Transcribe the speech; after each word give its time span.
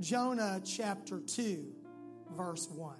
Jonah 0.00 0.60
chapter 0.64 1.20
2, 1.20 1.72
verse 2.36 2.68
1. 2.68 2.96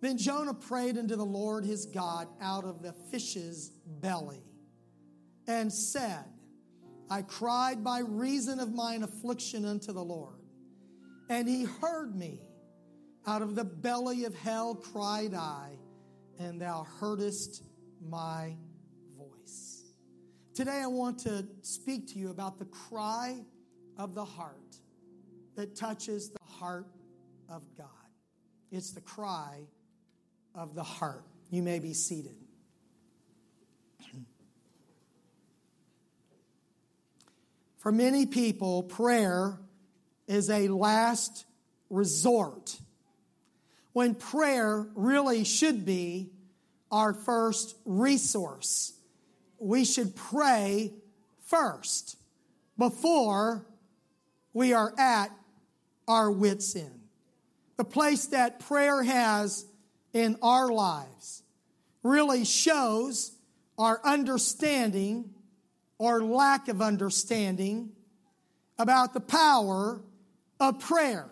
Then 0.00 0.18
Jonah 0.18 0.54
prayed 0.54 0.98
unto 0.98 1.16
the 1.16 1.24
Lord 1.24 1.64
his 1.64 1.86
God 1.86 2.28
out 2.40 2.64
of 2.64 2.82
the 2.82 2.92
fish's 3.10 3.70
belly 3.86 4.42
and 5.46 5.72
said, 5.72 6.24
I 7.10 7.22
cried 7.22 7.82
by 7.82 8.00
reason 8.00 8.60
of 8.60 8.72
mine 8.72 9.02
affliction 9.02 9.64
unto 9.64 9.92
the 9.92 10.04
Lord, 10.04 10.42
and 11.30 11.48
he 11.48 11.64
heard 11.64 12.14
me. 12.14 12.42
Out 13.26 13.42
of 13.42 13.54
the 13.54 13.64
belly 13.64 14.24
of 14.24 14.34
hell 14.34 14.74
cried 14.74 15.34
I, 15.34 15.72
and 16.38 16.60
thou 16.60 16.86
heardest 16.98 17.62
my 18.08 18.56
voice. 19.18 19.84
Today 20.54 20.80
I 20.82 20.86
want 20.86 21.18
to 21.20 21.46
speak 21.62 22.08
to 22.12 22.18
you 22.18 22.30
about 22.30 22.58
the 22.58 22.64
cry 22.66 23.42
of 23.98 24.14
the 24.14 24.24
heart 24.24 24.78
that 25.58 25.74
touches 25.74 26.30
the 26.30 26.38
heart 26.60 26.86
of 27.48 27.62
God. 27.76 27.88
It's 28.70 28.92
the 28.92 29.00
cry 29.00 29.62
of 30.54 30.76
the 30.76 30.84
heart. 30.84 31.24
You 31.50 31.64
may 31.64 31.80
be 31.80 31.94
seated. 31.94 32.36
For 37.78 37.90
many 37.90 38.24
people, 38.24 38.84
prayer 38.84 39.58
is 40.28 40.48
a 40.48 40.68
last 40.68 41.44
resort 41.90 42.78
when 43.92 44.14
prayer 44.14 44.86
really 44.94 45.42
should 45.42 45.84
be 45.84 46.30
our 46.92 47.12
first 47.12 47.74
resource. 47.84 48.92
We 49.58 49.84
should 49.84 50.14
pray 50.14 50.92
first 51.46 52.16
before 52.78 53.66
we 54.52 54.72
are 54.72 54.94
at 54.96 55.32
our 56.08 56.30
wits' 56.30 56.74
in, 56.74 56.90
The 57.76 57.84
place 57.84 58.26
that 58.26 58.58
prayer 58.58 59.02
has 59.02 59.64
in 60.12 60.36
our 60.42 60.68
lives 60.68 61.42
really 62.02 62.44
shows 62.44 63.32
our 63.78 64.00
understanding 64.04 65.32
or 65.98 66.24
lack 66.24 66.68
of 66.68 66.82
understanding 66.82 67.92
about 68.78 69.14
the 69.14 69.20
power 69.20 70.00
of 70.58 70.80
prayer. 70.80 71.28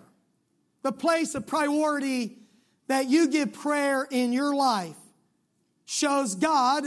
The 0.83 0.93
place 0.93 1.35
of 1.35 1.47
priority 1.47 2.39
that 2.87 3.07
you 3.07 3.29
give 3.29 3.53
prayer 3.53 4.07
in 4.09 4.33
your 4.33 4.55
life 4.55 4.97
shows 5.85 6.35
God 6.35 6.85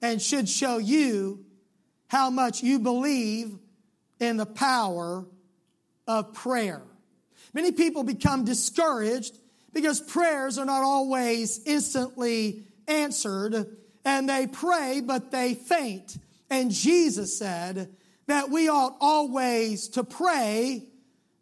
and 0.00 0.20
should 0.20 0.48
show 0.48 0.78
you 0.78 1.44
how 2.08 2.30
much 2.30 2.62
you 2.62 2.78
believe 2.78 3.56
in 4.20 4.36
the 4.36 4.46
power 4.46 5.24
of 6.06 6.32
prayer. 6.34 6.82
Many 7.54 7.70
people 7.72 8.02
become 8.02 8.44
discouraged 8.44 9.38
because 9.72 10.00
prayers 10.00 10.58
are 10.58 10.64
not 10.64 10.82
always 10.82 11.60
instantly 11.64 12.64
answered 12.88 13.66
and 14.04 14.28
they 14.28 14.46
pray 14.46 15.00
but 15.00 15.30
they 15.30 15.54
faint. 15.54 16.18
And 16.50 16.70
Jesus 16.70 17.38
said 17.38 17.94
that 18.26 18.50
we 18.50 18.68
ought 18.68 18.96
always 19.00 19.88
to 19.90 20.04
pray 20.04 20.84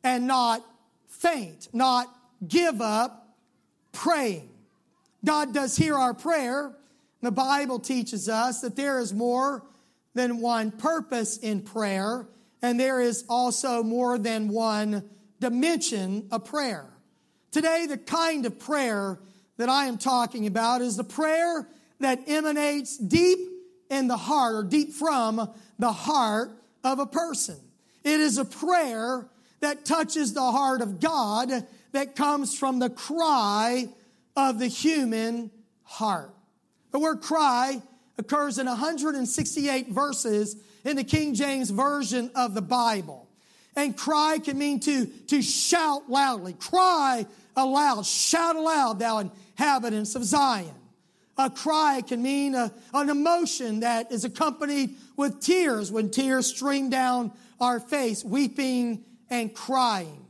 and 0.05 0.27
not 0.27 0.65
faint, 1.09 1.69
not 1.73 2.07
give 2.47 2.81
up 2.81 3.37
praying. 3.93 4.49
God 5.25 5.55
does 5.55 5.77
hear 5.77 5.97
our 5.97 6.15
prayer. 6.15 6.73
The 7.21 7.31
Bible 7.31 7.79
teaches 7.79 8.29
us 8.29 8.63
that 8.63 8.75
there 8.75 8.99
is 8.99 9.13
more 9.15 9.65
than 10.15 10.41
one 10.41 10.73
purpose 10.73 11.39
in 11.39 11.63
prayer, 11.63 12.27
and 12.61 12.79
there 12.79 13.01
is 13.01 13.25
also 13.29 13.83
more 13.83 14.19
than 14.19 14.49
one 14.49 15.09
dimension 15.43 16.29
of 16.31 16.45
prayer. 16.45 16.87
Today, 17.51 17.87
the 17.87 17.99
kind 17.99 18.47
of 18.47 18.61
prayer 18.61 19.19
that 19.57 19.69
I 19.69 19.87
am 19.87 19.99
talking 19.99 20.47
about 20.47 20.83
is 20.83 20.97
the 20.97 21.05
prayer 21.05 21.69
that 21.99 22.21
emanates 22.29 22.97
deep 22.97 23.41
in 23.91 24.07
the 24.07 24.17
heart 24.17 24.55
or 24.55 24.63
deep 24.63 24.93
from 24.93 25.53
the 25.81 25.93
heart 25.93 26.53
of 26.85 27.01
a 27.01 27.07
person. 27.07 27.57
It 28.05 28.21
is 28.21 28.39
a 28.39 28.45
prayer 28.45 29.29
that 29.59 29.85
touches 29.85 30.33
the 30.33 30.41
heart 30.41 30.81
of 30.81 31.01
God 31.01 31.51
that 31.91 32.15
comes 32.15 32.57
from 32.57 32.79
the 32.79 32.91
cry 32.91 33.89
of 34.37 34.61
the 34.61 34.69
human 34.69 35.51
heart. 35.83 36.33
The 36.93 37.01
word 37.01 37.21
cry 37.21 37.83
occurs 38.17 38.59
in 38.59 38.67
168 38.67 39.89
verses 39.89 40.57
in 40.85 40.95
the 40.97 41.05
King 41.05 41.35
James 41.35 41.71
Version 41.71 42.31
of 42.37 42.55
the 42.55 42.63
Bible. 42.63 43.22
And 43.75 43.97
cry 43.97 44.39
can 44.39 44.59
mean 44.59 44.81
to, 44.81 45.07
to 45.07 45.43
shout 45.43 46.11
loudly. 46.11 46.53
Cry 46.55 47.27
aloud. 47.57 48.05
Shout 48.07 48.57
aloud, 48.57 48.99
thou 48.99 49.19
inhabitants 49.19 50.15
of 50.15 50.25
Zion. 50.25 50.75
A 51.39 51.49
cry 51.49 52.03
can 52.07 52.23
mean 52.23 52.55
a, 52.55 52.73
an 52.93 53.09
emotion 53.09 53.81
that 53.81 54.13
is 54.13 54.25
accompanied 54.25 54.95
with 55.17 55.41
tears 55.41 55.91
when 55.91 56.11
tears 56.11 56.47
stream 56.47 56.91
down 56.91 57.33
our 57.61 57.81
face, 57.81 58.23
weeping 58.25 59.05
and 59.31 59.55
crying. 59.55 60.27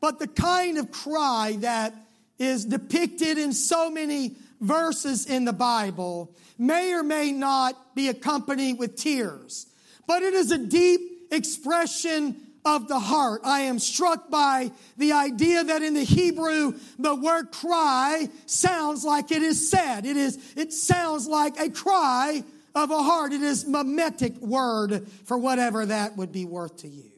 But 0.00 0.18
the 0.18 0.28
kind 0.28 0.78
of 0.78 0.92
cry 0.92 1.56
that 1.60 1.94
is 2.38 2.64
depicted 2.64 3.38
in 3.38 3.52
so 3.52 3.90
many 3.90 4.36
verses 4.60 5.26
in 5.26 5.44
the 5.44 5.52
Bible 5.52 6.34
may 6.58 6.92
or 6.92 7.02
may 7.02 7.32
not 7.32 7.94
be 7.94 8.08
accompanied 8.08 8.78
with 8.78 8.96
tears, 8.96 9.66
but 10.06 10.22
it 10.22 10.34
is 10.34 10.50
a 10.52 10.58
deep 10.58 11.28
expression 11.32 12.45
of 12.66 12.88
the 12.88 12.98
heart. 12.98 13.42
I 13.44 13.60
am 13.60 13.78
struck 13.78 14.28
by 14.28 14.72
the 14.96 15.12
idea 15.12 15.62
that 15.62 15.82
in 15.82 15.94
the 15.94 16.02
Hebrew, 16.02 16.74
the 16.98 17.14
word 17.14 17.52
cry 17.52 18.28
sounds 18.46 19.04
like 19.04 19.30
it 19.30 19.40
is 19.40 19.70
said. 19.70 20.04
It 20.04 20.16
is, 20.16 20.36
it 20.56 20.72
sounds 20.72 21.28
like 21.28 21.60
a 21.60 21.70
cry 21.70 22.42
of 22.74 22.90
a 22.90 23.00
heart. 23.00 23.32
It 23.32 23.40
is 23.40 23.68
mimetic 23.68 24.36
word 24.38 25.06
for 25.26 25.38
whatever 25.38 25.86
that 25.86 26.16
would 26.16 26.32
be 26.32 26.44
worth 26.44 26.78
to 26.78 26.88
you. 26.88 27.12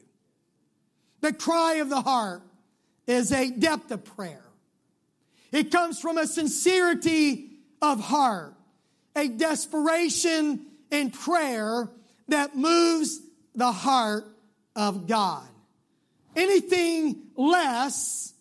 The 1.21 1.33
cry 1.33 1.75
of 1.75 1.89
the 1.89 2.01
heart 2.01 2.43
is 3.07 3.31
a 3.31 3.49
depth 3.49 3.89
of 3.89 4.05
prayer. 4.05 4.45
It 5.51 5.71
comes 5.71 5.99
from 5.99 6.19
a 6.19 6.27
sincerity 6.27 7.49
of 7.81 7.99
heart, 7.99 8.53
a 9.15 9.27
desperation 9.27 10.67
in 10.91 11.09
prayer 11.09 11.89
that 12.27 12.55
moves 12.55 13.19
the 13.55 13.71
heart 13.71 14.25
of 14.79 15.07
God. 15.07 15.45
Anything 16.37 17.23
less 17.35 18.33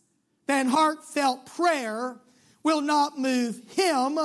than 0.47 0.69
heartfelt 0.69 1.47
prayer 1.47 2.17
will 2.63 2.81
not 2.81 3.19
move 3.19 3.61
Him 3.75 4.21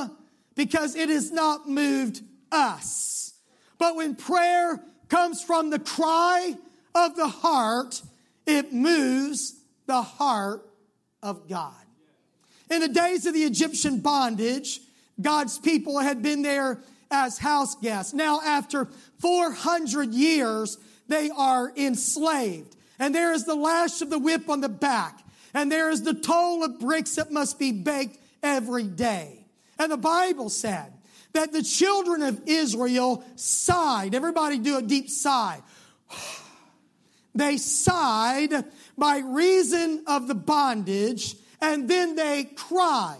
because 0.53 0.95
it 0.95 1.09
has 1.09 1.31
not 1.31 1.67
moved 1.67 2.21
us. 2.51 3.33
But 3.79 3.95
when 3.95 4.15
prayer 4.15 4.79
comes 5.09 5.43
from 5.43 5.71
the 5.71 5.79
cry 5.79 6.55
of 6.93 7.15
the 7.15 7.27
heart, 7.27 8.03
it 8.45 8.71
moves 8.71 9.55
the 9.87 10.03
heart 10.03 10.69
of 11.23 11.49
God. 11.49 11.73
In 12.69 12.79
the 12.79 12.89
days 12.89 13.25
of 13.25 13.33
the 13.33 13.43
Egyptian 13.43 14.01
bondage, 14.01 14.81
God's 15.19 15.57
people 15.57 15.97
had 15.97 16.21
been 16.21 16.43
there 16.43 16.79
as 17.09 17.39
house 17.39 17.75
guests. 17.75 18.13
Now, 18.13 18.39
after 18.41 18.87
400 19.19 20.13
years, 20.13 20.77
they 21.07 21.29
are 21.29 21.71
enslaved. 21.75 22.75
And 22.99 23.13
there 23.13 23.33
is 23.33 23.45
the 23.45 23.55
lash 23.55 24.01
of 24.01 24.09
the 24.09 24.19
whip 24.19 24.49
on 24.49 24.61
the 24.61 24.69
back. 24.69 25.19
And 25.53 25.71
there 25.71 25.89
is 25.89 26.03
the 26.03 26.13
toll 26.13 26.63
of 26.63 26.79
bricks 26.79 27.15
that 27.15 27.31
must 27.31 27.59
be 27.59 27.71
baked 27.71 28.17
every 28.41 28.85
day. 28.85 29.45
And 29.77 29.91
the 29.91 29.97
Bible 29.97 30.49
said 30.49 30.93
that 31.33 31.51
the 31.51 31.63
children 31.63 32.21
of 32.21 32.41
Israel 32.45 33.23
sighed. 33.35 34.15
Everybody 34.15 34.59
do 34.59 34.77
a 34.77 34.81
deep 34.81 35.09
sigh. 35.09 35.61
They 37.35 37.57
sighed 37.57 38.63
by 38.95 39.17
reason 39.17 40.03
of 40.05 40.27
the 40.27 40.35
bondage, 40.35 41.35
and 41.59 41.89
then 41.89 42.15
they 42.15 42.43
cried. 42.43 43.17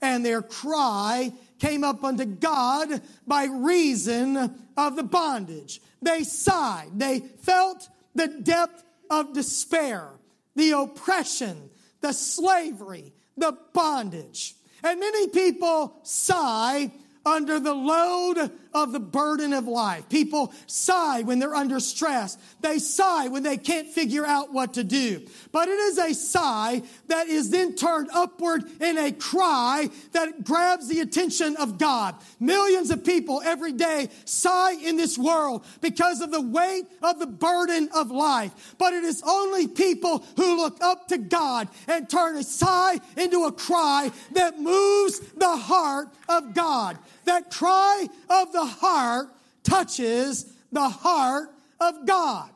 And 0.00 0.24
their 0.24 0.40
cry 0.40 1.32
came 1.58 1.82
up 1.82 2.04
unto 2.04 2.24
God 2.24 3.02
by 3.26 3.46
reason 3.46 4.54
of 4.76 4.94
the 4.94 5.02
bondage. 5.02 5.80
They 6.02 6.24
sighed. 6.24 6.90
They 6.94 7.20
felt 7.20 7.88
the 8.14 8.28
depth 8.28 8.84
of 9.10 9.32
despair, 9.32 10.10
the 10.54 10.72
oppression, 10.72 11.70
the 12.00 12.12
slavery, 12.12 13.12
the 13.36 13.56
bondage. 13.72 14.54
And 14.82 15.00
many 15.00 15.28
people 15.28 15.98
sigh 16.02 16.92
under 17.24 17.58
the 17.58 17.74
load 17.74 18.52
of 18.76 18.92
the 18.92 19.00
burden 19.00 19.54
of 19.54 19.66
life. 19.66 20.06
People 20.10 20.52
sigh 20.66 21.22
when 21.22 21.38
they're 21.38 21.54
under 21.54 21.80
stress. 21.80 22.36
They 22.60 22.78
sigh 22.78 23.28
when 23.28 23.42
they 23.42 23.56
can't 23.56 23.88
figure 23.88 24.26
out 24.26 24.52
what 24.52 24.74
to 24.74 24.84
do. 24.84 25.26
But 25.50 25.68
it 25.68 25.78
is 25.78 25.98
a 25.98 26.12
sigh 26.12 26.82
that 27.08 27.26
is 27.28 27.48
then 27.48 27.74
turned 27.74 28.10
upward 28.12 28.64
in 28.80 28.98
a 28.98 29.12
cry 29.12 29.88
that 30.12 30.44
grabs 30.44 30.88
the 30.88 31.00
attention 31.00 31.56
of 31.56 31.78
God. 31.78 32.16
Millions 32.38 32.90
of 32.90 33.02
people 33.02 33.40
every 33.42 33.72
day 33.72 34.10
sigh 34.26 34.72
in 34.72 34.98
this 34.98 35.16
world 35.16 35.64
because 35.80 36.20
of 36.20 36.30
the 36.30 36.42
weight 36.42 36.84
of 37.02 37.18
the 37.18 37.26
burden 37.26 37.88
of 37.94 38.10
life. 38.10 38.74
But 38.76 38.92
it 38.92 39.04
is 39.04 39.22
only 39.26 39.68
people 39.68 40.22
who 40.36 40.58
look 40.58 40.82
up 40.82 41.08
to 41.08 41.18
God 41.18 41.68
and 41.88 42.10
turn 42.10 42.36
a 42.36 42.42
sigh 42.42 43.00
into 43.16 43.44
a 43.44 43.52
cry 43.52 44.12
that 44.32 44.60
moves 44.60 45.20
the 45.32 45.56
heart 45.56 46.08
of 46.28 46.52
God. 46.52 46.98
That 47.26 47.50
cry 47.50 48.08
of 48.30 48.52
the 48.52 48.64
heart 48.64 49.28
touches 49.62 50.46
the 50.72 50.88
heart 50.88 51.50
of 51.80 52.06
God. 52.06 52.50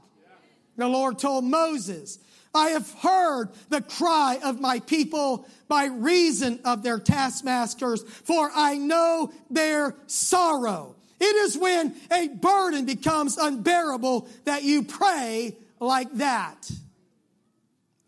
The 0.77 0.89
Lord 0.89 1.19
told 1.19 1.45
Moses, 1.45 2.19
I 2.55 2.71
have 2.71 2.91
heard 2.95 3.51
the 3.69 3.83
cry 3.83 4.39
of 4.43 4.61
my 4.61 4.81
people 4.81 5.47
by 5.69 5.87
reason 5.87 6.61
of 6.65 6.83
their 6.83 6.99
taskmasters, 6.99 8.03
for 8.03 8.51
I 8.55 8.77
know 8.77 9.33
their 9.51 9.95
sorrow. 10.07 10.97
It 11.21 11.37
is 11.37 11.59
when 11.59 11.95
a 12.11 12.29
burden 12.29 12.87
becomes 12.87 13.37
unbearable 13.37 14.27
that 14.45 14.63
you 14.63 14.83
pray 14.83 15.57
like 15.79 16.13
that. 16.15 16.71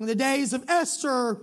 In 0.01 0.07
the 0.07 0.15
days 0.15 0.53
of 0.53 0.65
Esther, 0.69 1.39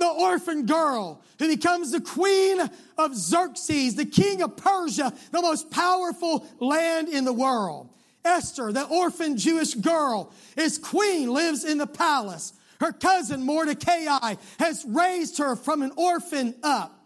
the 0.00 0.08
orphan 0.08 0.66
girl 0.66 1.22
who 1.38 1.46
becomes 1.46 1.92
the 1.92 2.00
queen 2.00 2.58
of 2.98 3.14
Xerxes, 3.14 3.94
the 3.94 4.04
king 4.04 4.42
of 4.42 4.56
Persia, 4.56 5.12
the 5.30 5.40
most 5.40 5.70
powerful 5.70 6.44
land 6.58 7.08
in 7.08 7.24
the 7.24 7.32
world. 7.32 7.90
Esther, 8.24 8.72
the 8.72 8.84
orphan 8.84 9.36
Jewish 9.36 9.74
girl, 9.74 10.32
is 10.56 10.78
queen, 10.78 11.30
lives 11.30 11.64
in 11.64 11.78
the 11.78 11.86
palace. 11.86 12.52
Her 12.80 12.92
cousin 12.92 13.42
Mordecai 13.42 14.34
has 14.58 14.84
raised 14.86 15.38
her 15.38 15.54
from 15.54 15.82
an 15.82 15.92
orphan 15.96 16.54
up. 16.62 16.96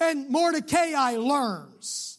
And 0.00 0.28
Mordecai 0.28 1.16
learns 1.16 2.18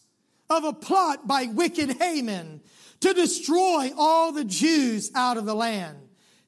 of 0.50 0.64
a 0.64 0.74
plot 0.74 1.28
by 1.28 1.46
wicked 1.46 1.98
Haman 2.02 2.62
to 3.02 3.14
destroy 3.14 3.92
all 3.98 4.32
the 4.32 4.46
Jews 4.46 5.12
out 5.14 5.38
of 5.38 5.46
the 5.46 5.56
land. 5.56 5.98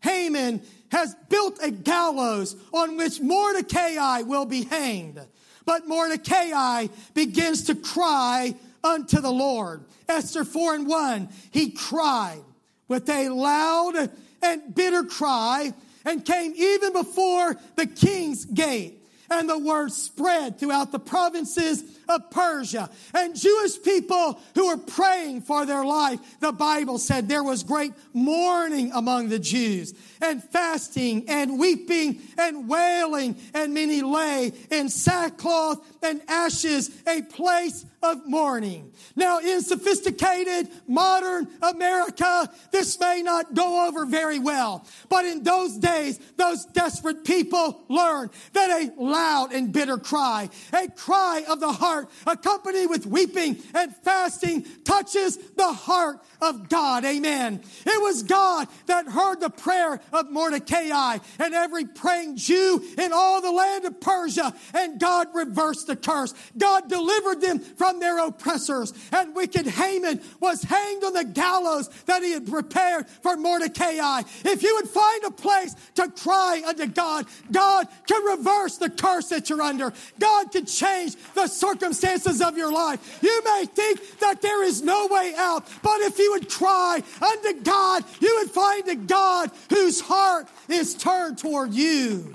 Haman 0.01 0.61
has 0.93 1.15
built 1.27 1.57
a 1.61 1.71
gallows 1.71 2.55
on 2.71 2.97
which 2.97 3.19
Mordecai 3.19 4.21
will 4.21 4.45
be 4.45 4.63
hanged. 4.63 5.19
But 5.65 5.87
Mordecai 5.87 6.87
begins 7.13 7.63
to 7.63 7.75
cry 7.75 8.55
unto 8.83 9.19
the 9.19 9.31
Lord. 9.31 9.83
Esther 10.07 10.45
4 10.45 10.75
and 10.75 10.87
1, 10.87 11.29
he 11.51 11.71
cried 11.71 12.43
with 12.87 13.09
a 13.09 13.29
loud 13.29 14.11
and 14.41 14.75
bitter 14.75 15.03
cry 15.03 15.73
and 16.05 16.23
came 16.23 16.53
even 16.55 16.93
before 16.93 17.57
the 17.75 17.87
king's 17.87 18.45
gate. 18.45 18.99
And 19.31 19.49
the 19.49 19.57
word 19.57 19.91
spread 19.91 20.59
throughout 20.59 20.91
the 20.91 20.99
provinces 20.99 21.83
of 22.07 22.29
Persia. 22.29 22.89
And 23.13 23.35
Jewish 23.35 23.81
people 23.81 24.39
who 24.55 24.67
were 24.67 24.77
praying 24.77 25.41
for 25.41 25.65
their 25.65 25.85
life, 25.85 26.19
the 26.39 26.51
Bible 26.51 26.97
said 26.97 27.27
there 27.27 27.43
was 27.43 27.63
great 27.63 27.93
mourning 28.13 28.91
among 28.93 29.29
the 29.29 29.39
Jews, 29.39 29.93
and 30.21 30.43
fasting, 30.43 31.25
and 31.27 31.59
weeping, 31.59 32.21
and 32.37 32.67
wailing, 32.67 33.35
and 33.53 33.73
many 33.73 34.01
lay 34.01 34.51
in 34.71 34.89
sackcloth 34.89 35.85
and 36.01 36.21
ashes, 36.27 36.91
a 37.07 37.21
place 37.21 37.85
of 38.03 38.27
mourning. 38.27 38.91
Now, 39.15 39.39
in 39.39 39.61
sophisticated 39.61 40.67
modern 40.87 41.47
America, 41.61 42.51
this 42.71 42.99
may 42.99 43.21
not 43.23 43.53
go 43.53 43.87
over 43.87 44.05
very 44.05 44.39
well. 44.39 44.85
But 45.09 45.25
in 45.25 45.43
those 45.43 45.77
days, 45.77 46.19
those 46.35 46.65
desperate 46.65 47.23
people 47.23 47.83
learned 47.87 48.31
that 48.51 48.69
a 48.69 49.01
loud 49.01 49.53
and 49.53 49.71
bitter 49.71 49.97
cry, 49.97 50.49
a 50.73 50.89
cry 50.89 51.43
of 51.47 51.59
the 51.59 51.71
heart, 51.71 52.02
accompanied 52.25 52.87
with 52.87 53.05
weeping 53.05 53.57
and 53.73 53.95
fasting, 53.97 54.65
touches 54.83 55.37
the 55.37 55.71
heart 55.71 56.19
of 56.41 56.69
God. 56.69 57.05
Amen. 57.05 57.61
It 57.85 58.01
was 58.01 58.23
God 58.23 58.67
that 58.87 59.07
heard 59.07 59.39
the 59.39 59.49
prayer 59.49 59.99
of 60.11 60.29
Mordecai 60.29 61.17
and 61.39 61.53
every 61.53 61.85
praying 61.85 62.37
Jew 62.37 62.83
in 62.97 63.11
all 63.13 63.41
the 63.41 63.51
land 63.51 63.85
of 63.85 63.99
Persia, 64.01 64.53
and 64.73 64.99
God 64.99 65.27
reversed 65.33 65.87
the 65.87 65.95
curse. 65.95 66.33
God 66.57 66.89
delivered 66.89 67.41
them 67.41 67.59
from 67.59 67.99
their 67.99 68.25
oppressors, 68.25 68.93
and 69.11 69.35
wicked 69.35 69.67
Haman 69.67 70.21
was 70.39 70.63
hanged 70.63 71.03
on 71.03 71.13
the 71.13 71.25
gallows 71.25 71.89
that 72.05 72.23
he 72.23 72.31
had 72.31 72.47
prepared 72.47 73.07
for 73.07 73.37
Mordecai. 73.37 74.21
If 74.43 74.63
you 74.63 74.75
would 74.75 74.89
find 74.89 75.23
a 75.25 75.31
place 75.31 75.75
to 75.95 76.09
cry 76.09 76.61
unto 76.65 76.87
God, 76.87 77.25
God 77.51 77.87
can 78.07 78.23
reverse 78.23 78.77
the 78.77 78.89
curse 78.89 79.29
that 79.29 79.49
you're 79.49 79.61
under. 79.61 79.93
God 80.19 80.51
can 80.51 80.65
change 80.65 81.15
the 81.33 81.47
circumstances 81.47 81.82
of 81.83 82.57
your 82.57 82.71
life. 82.71 83.19
You 83.21 83.41
may 83.43 83.65
think 83.65 84.19
that 84.19 84.41
there 84.41 84.63
is 84.63 84.81
no 84.81 85.07
way 85.07 85.33
out, 85.37 85.67
but 85.81 85.99
if 86.01 86.17
you 86.17 86.31
would 86.31 86.49
cry 86.49 87.01
unto 87.21 87.61
God, 87.61 88.03
you 88.19 88.39
would 88.39 88.51
find 88.51 88.87
a 88.87 88.95
God 88.95 89.51
whose 89.69 90.01
heart 90.01 90.47
is 90.69 90.95
turned 90.95 91.37
toward 91.37 91.73
you. 91.73 92.33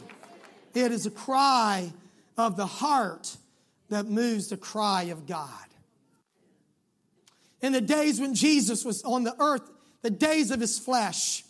It 0.74 0.92
is 0.92 1.06
a 1.06 1.10
cry 1.10 1.92
of 2.36 2.56
the 2.56 2.66
heart 2.66 3.36
that 3.88 4.06
moves 4.06 4.48
the 4.48 4.56
cry 4.56 5.04
of 5.04 5.26
God. 5.26 5.50
In 7.60 7.72
the 7.72 7.80
days 7.80 8.20
when 8.20 8.34
Jesus 8.34 8.84
was 8.84 9.02
on 9.02 9.24
the 9.24 9.34
earth, 9.40 9.68
the 10.02 10.10
days 10.10 10.50
of 10.50 10.60
his 10.60 10.78
flesh, 10.78 11.42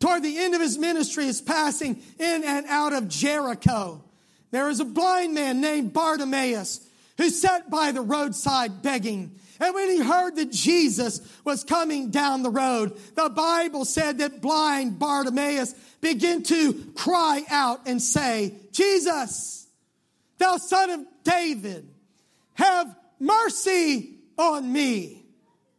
toward 0.00 0.22
the 0.22 0.38
end 0.38 0.54
of 0.54 0.60
his 0.60 0.76
ministry, 0.76 1.26
is 1.26 1.40
passing 1.40 2.02
in 2.18 2.44
and 2.44 2.66
out 2.66 2.92
of 2.92 3.08
Jericho. 3.08 4.02
There 4.50 4.68
is 4.68 4.80
a 4.80 4.84
blind 4.84 5.34
man 5.34 5.60
named 5.60 5.92
Bartimaeus 5.92 6.86
who 7.16 7.30
sat 7.30 7.70
by 7.70 7.92
the 7.92 8.00
roadside 8.00 8.82
begging. 8.82 9.38
And 9.60 9.74
when 9.74 9.88
he 9.88 10.00
heard 10.00 10.36
that 10.36 10.50
Jesus 10.50 11.20
was 11.44 11.62
coming 11.62 12.10
down 12.10 12.42
the 12.42 12.50
road, 12.50 12.98
the 13.14 13.30
Bible 13.30 13.84
said 13.84 14.18
that 14.18 14.40
blind 14.40 14.98
Bartimaeus 14.98 15.74
began 16.00 16.42
to 16.44 16.72
cry 16.94 17.42
out 17.48 17.86
and 17.86 18.02
say, 18.02 18.54
Jesus, 18.72 19.66
thou 20.38 20.56
son 20.56 20.90
of 20.90 21.00
David, 21.22 21.88
have 22.54 22.94
mercy 23.20 24.18
on 24.36 24.70
me. 24.72 25.24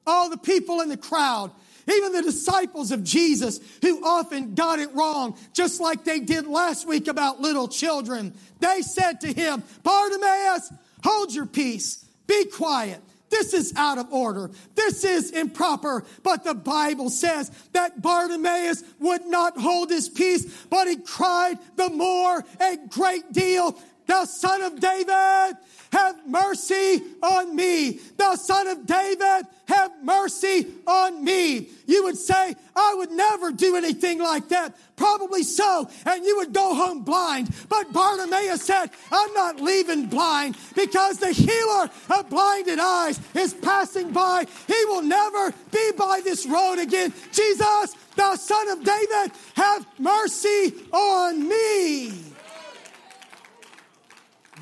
All 0.08 0.30
the 0.30 0.38
people 0.38 0.82
in 0.82 0.90
the 0.90 0.98
crowd, 0.98 1.52
even 1.92 2.14
the 2.14 2.22
disciples 2.22 2.92
of 2.92 3.04
Jesus 3.04 3.60
who 3.82 4.06
often 4.06 4.56
got 4.56 4.80
it 4.80 4.94
wrong, 4.94 5.38
just 5.54 5.80
like 5.82 6.04
they 6.04 6.20
did 6.20 6.48
last 6.48 6.88
week 6.88 7.08
about 7.08 7.42
little 7.42 7.68
children, 7.68 8.34
they 8.60 8.82
said 8.82 9.22
to 9.22 9.34
him, 9.34 9.64
Bartimaeus, 9.84 10.72
hold 11.06 11.34
your 11.34 11.46
peace, 11.46 12.04
be 12.28 12.46
quiet. 12.46 13.00
This 13.30 13.54
is 13.54 13.74
out 13.76 13.98
of 13.98 14.12
order. 14.14 14.50
This 14.76 15.04
is 15.04 15.32
improper. 15.32 16.04
But 16.24 16.44
the 16.44 16.54
Bible 16.54 17.10
says 17.10 17.52
that 17.74 18.02
Bartimaeus 18.02 18.84
would 19.00 19.26
not 19.26 19.58
hold 19.58 19.90
his 19.90 20.10
peace, 20.10 20.46
but 20.70 20.88
he 20.88 20.98
cried 20.98 21.58
the 21.76 21.90
more 21.90 22.44
a 22.60 22.78
great 22.90 23.32
deal, 23.34 23.78
Thou 24.08 24.26
son 24.26 24.62
of 24.62 24.80
David, 24.80 25.58
have 25.92 26.28
mercy 26.28 27.02
on 27.24 27.56
me. 27.56 28.00
Thou 28.18 28.36
son 28.36 28.68
of 28.68 28.86
David, 28.86 29.48
have 29.68 29.92
mercy 30.04 30.68
on 30.86 31.24
me. 31.24 31.70
You 31.88 32.04
would 32.04 32.18
say, 32.18 32.56
I 32.76 32.94
would 32.96 33.12
never 33.12 33.52
do 33.52 33.76
anything 33.76 34.20
like 34.20 34.50
that. 34.50 34.76
Probably 34.96 35.44
so. 35.44 35.90
And 36.06 36.26
you 36.26 36.38
would 36.38 36.54
go 36.54 36.76
home 36.76 37.04
blind. 37.04 37.54
But 37.70 37.94
Bartimaeus 37.94 38.62
said, 38.62 38.90
I'm 39.12 39.34
not 39.34 39.62
leaving 39.62 40.08
blind 40.08 40.58
because 40.76 41.18
the 41.18 41.32
healer 41.32 41.90
of 42.10 42.30
blinded 42.30 42.80
eyes 42.80 43.20
is 43.34 43.54
passing 43.54 44.12
by. 44.12 44.46
He 44.68 44.86
will 44.86 45.04
never 45.04 45.52
be 45.72 45.92
by 45.98 46.22
this 46.24 46.46
road 46.46 46.80
again. 46.80 47.14
Jesus, 47.32 47.96
thou 48.16 48.36
son 48.36 48.70
of 48.70 48.84
David, 48.84 49.32
have 49.56 49.86
mercy 49.98 50.74
on 50.92 51.48
me. 51.48 52.35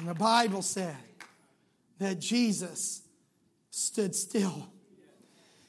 And 0.04 0.10
the 0.10 0.20
Bible 0.20 0.62
said 0.62 0.98
that 2.00 2.20
Jesus 2.20 3.04
stood 3.70 4.14
still. 4.14 4.68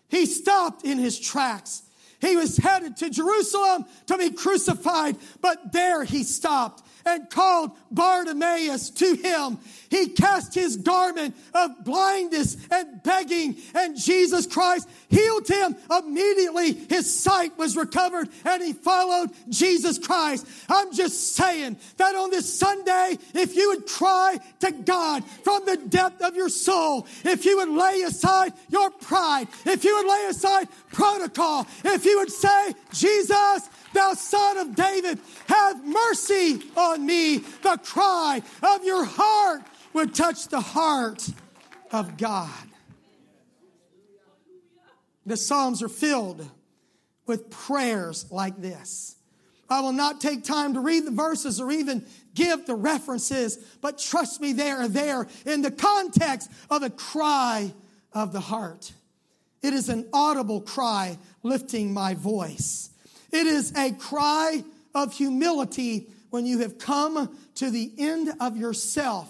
He 0.08 0.26
stopped 0.26 0.84
in 0.84 0.98
his 0.98 1.20
tracks. 1.20 1.84
He 2.20 2.34
was 2.34 2.56
headed 2.56 2.96
to 2.96 3.10
Jerusalem 3.10 3.84
to 4.06 4.18
be 4.18 4.32
crucified, 4.32 5.18
but 5.40 5.72
there 5.72 6.02
he 6.02 6.24
stopped 6.24 6.83
and 7.06 7.28
called 7.30 7.72
Bartimaeus 7.90 8.90
to 8.90 9.14
him. 9.14 9.58
He 9.90 10.08
cast 10.08 10.54
his 10.54 10.76
garment 10.76 11.34
of 11.52 11.84
blindness 11.84 12.56
and 12.70 13.02
begging, 13.02 13.56
and 13.74 13.96
Jesus 13.96 14.46
Christ 14.46 14.88
healed 15.08 15.46
him. 15.46 15.76
Immediately 15.90 16.72
his 16.88 17.12
sight 17.12 17.56
was 17.58 17.76
recovered 17.76 18.28
and 18.44 18.62
he 18.62 18.72
followed 18.72 19.30
Jesus 19.48 19.98
Christ. 19.98 20.46
I'm 20.68 20.92
just 20.92 21.36
saying 21.36 21.76
that 21.96 22.14
on 22.14 22.30
this 22.30 22.58
Sunday, 22.58 23.18
if 23.34 23.54
you 23.54 23.68
would 23.70 23.86
cry 23.86 24.38
to 24.60 24.72
God 24.72 25.24
from 25.44 25.64
the 25.64 25.76
depth 25.76 26.22
of 26.22 26.34
your 26.34 26.48
soul, 26.48 27.06
if 27.24 27.44
you 27.44 27.58
would 27.58 27.68
lay 27.68 28.02
aside 28.02 28.52
your 28.68 28.90
pride, 28.90 29.48
if 29.64 29.84
you 29.84 29.94
would 29.96 30.08
lay 30.08 30.26
aside 30.28 30.68
protocol, 30.92 31.66
if 31.84 32.04
you 32.04 32.18
would 32.18 32.30
say, 32.30 32.74
Jesus, 32.92 33.68
thou 33.94 34.12
son 34.12 34.58
of 34.58 34.74
David, 34.74 35.18
have 35.46 35.86
mercy 35.86 36.60
on 36.76 37.06
me. 37.06 37.38
The 37.38 37.80
cry 37.82 38.42
of 38.62 38.84
your 38.84 39.04
heart 39.04 39.62
would 39.94 40.14
touch 40.14 40.48
the 40.48 40.60
heart 40.60 41.26
of 41.90 42.16
God. 42.18 42.50
The 45.24 45.36
Psalms 45.36 45.82
are 45.82 45.88
filled 45.88 46.46
with 47.26 47.48
prayers 47.48 48.30
like 48.30 48.60
this. 48.60 49.16
I 49.70 49.80
will 49.80 49.92
not 49.92 50.20
take 50.20 50.44
time 50.44 50.74
to 50.74 50.80
read 50.80 51.06
the 51.06 51.10
verses 51.10 51.60
or 51.60 51.70
even 51.70 52.04
give 52.34 52.66
the 52.66 52.74
references, 52.74 53.56
but 53.80 53.98
trust 53.98 54.40
me, 54.40 54.52
they 54.52 54.70
are 54.70 54.88
there 54.88 55.26
in 55.46 55.62
the 55.62 55.70
context 55.70 56.50
of 56.68 56.82
a 56.82 56.90
cry 56.90 57.72
of 58.12 58.32
the 58.32 58.40
heart. 58.40 58.92
It 59.62 59.72
is 59.72 59.88
an 59.88 60.06
audible 60.12 60.60
cry 60.60 61.18
lifting 61.42 61.94
my 61.94 62.12
voice. 62.12 62.90
It 63.34 63.48
is 63.48 63.72
a 63.76 63.90
cry 63.90 64.62
of 64.94 65.12
humility 65.12 66.06
when 66.30 66.46
you 66.46 66.60
have 66.60 66.78
come 66.78 67.36
to 67.56 67.68
the 67.68 67.90
end 67.98 68.30
of 68.38 68.56
yourself 68.56 69.28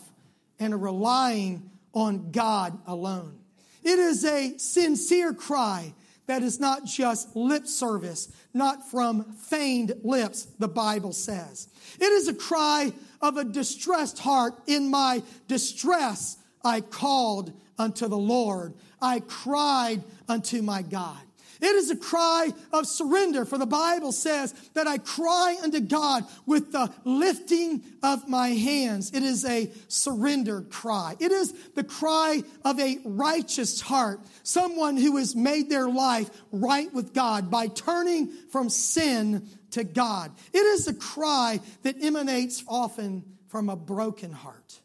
and 0.58 0.75
are 0.75 0.78
relying 0.78 1.70
on 1.94 2.30
God 2.30 2.78
alone. 2.87 3.38
It 3.82 3.99
is 3.99 4.23
a 4.26 4.58
sincere 4.58 5.32
cry 5.32 5.94
that 6.26 6.42
is 6.42 6.61
not 6.61 6.84
just 6.84 7.34
lip 7.34 7.66
service, 7.66 8.30
not 8.52 8.90
from 8.90 9.25
feigned 9.32 9.94
lips, 10.02 10.49
the 10.58 10.68
Bible 10.68 11.14
says. 11.14 11.68
It 11.99 12.12
is 12.12 12.28
a 12.28 12.34
cry 12.34 12.92
of 13.23 13.38
a 13.38 13.44
distressed 13.44 14.18
heart. 14.18 14.52
In 14.66 14.90
my 14.90 15.23
distress, 15.49 16.37
I 16.62 16.82
called 16.82 17.54
unto 17.78 18.06
the 18.08 18.18
Lord. 18.18 18.75
I 19.00 19.20
cried 19.20 20.04
unto 20.28 20.61
my 20.61 20.82
God. 20.82 21.20
It 21.61 21.75
is 21.75 21.90
a 21.90 21.96
cry 21.96 22.52
of 22.73 22.87
surrender, 22.87 23.44
for 23.44 23.58
the 23.58 23.66
Bible 23.66 24.12
says 24.12 24.52
that 24.75 24.87
I 24.87 24.99
cry 24.99 25.56
unto 25.62 25.80
God 25.80 26.25
with 26.46 26.73
the 26.73 26.92
lifting 27.04 27.82
of 28.02 28.28
my 28.28 28.49
hands. 28.49 29.12
It 29.12 29.23
is 29.23 29.44
a 29.44 29.70
surrendered 29.88 30.70
cry. 30.70 31.16
It 31.20 31.32
is 31.32 31.52
the 31.75 31.84
cry 31.84 32.42
of 32.64 32.78
a 32.80 32.99
righteous 33.04 33.80
heart, 33.80 34.20
someone 34.42 34.96
who 34.96 35.16
has 35.16 35.37
made 35.37 35.70
their 35.70 35.88
life 35.88 36.30
right 36.50 36.92
with 36.92 37.14
God 37.14 37.50
by 37.50 37.68
turning 37.68 38.28
from 38.50 38.68
sin 38.70 39.49
to 39.73 39.84
God. 39.84 40.32
It 40.52 40.58
is 40.58 40.88
a 40.88 40.94
cry 40.94 41.61
that 41.82 42.02
emanates 42.02 42.64
often 42.66 43.25
from 43.49 43.68
a 43.68 43.76
broken 43.76 44.32
heart, 44.32 44.80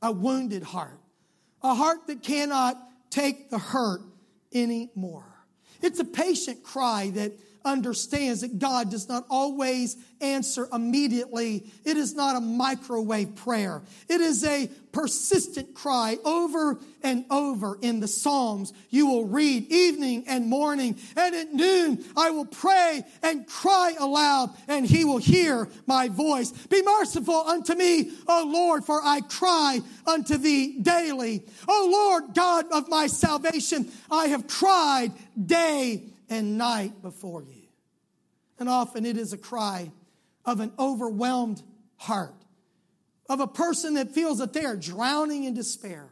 a 0.00 0.12
wounded 0.12 0.62
heart, 0.62 0.98
a 1.62 1.74
heart 1.74 2.06
that 2.06 2.22
cannot 2.22 2.76
take 3.10 3.50
the 3.50 3.58
hurt 3.58 4.00
anymore. 4.52 5.33
It's 5.84 6.00
a 6.00 6.04
patient 6.04 6.62
cry 6.62 7.10
that 7.10 7.32
understands 7.64 8.42
that 8.42 8.58
God 8.58 8.90
does 8.90 9.08
not 9.08 9.24
always 9.30 9.96
answer 10.20 10.68
immediately. 10.72 11.70
It 11.84 11.96
is 11.96 12.14
not 12.14 12.36
a 12.36 12.40
microwave 12.40 13.34
prayer. 13.36 13.82
It 14.08 14.20
is 14.20 14.44
a 14.44 14.68
persistent 14.92 15.74
cry 15.74 16.18
over 16.24 16.78
and 17.02 17.24
over 17.30 17.78
in 17.80 18.00
the 18.00 18.08
Psalms. 18.08 18.72
You 18.90 19.06
will 19.06 19.26
read 19.26 19.70
evening 19.70 20.24
and 20.28 20.46
morning, 20.46 20.96
and 21.16 21.34
at 21.34 21.52
noon 21.52 22.04
I 22.16 22.30
will 22.30 22.46
pray 22.46 23.02
and 23.22 23.46
cry 23.46 23.94
aloud, 23.98 24.50
and 24.68 24.86
he 24.86 25.04
will 25.04 25.18
hear 25.18 25.68
my 25.86 26.08
voice. 26.08 26.52
Be 26.52 26.82
merciful 26.82 27.34
unto 27.34 27.74
me, 27.74 28.12
O 28.28 28.44
Lord, 28.46 28.84
for 28.84 29.00
I 29.02 29.20
cry 29.20 29.80
unto 30.06 30.36
thee 30.36 30.78
daily. 30.80 31.44
O 31.68 31.88
Lord, 31.90 32.34
God 32.34 32.66
of 32.72 32.88
my 32.88 33.06
salvation, 33.08 33.90
I 34.10 34.26
have 34.26 34.46
cried 34.46 35.12
day 35.44 36.13
and 36.28 36.58
night 36.58 37.02
before 37.02 37.42
you. 37.42 37.62
And 38.58 38.68
often 38.68 39.04
it 39.04 39.16
is 39.16 39.32
a 39.32 39.38
cry 39.38 39.90
of 40.44 40.60
an 40.60 40.72
overwhelmed 40.78 41.62
heart, 41.96 42.44
of 43.28 43.40
a 43.40 43.46
person 43.46 43.94
that 43.94 44.12
feels 44.12 44.38
that 44.38 44.52
they 44.52 44.64
are 44.64 44.76
drowning 44.76 45.44
in 45.44 45.54
despair, 45.54 46.10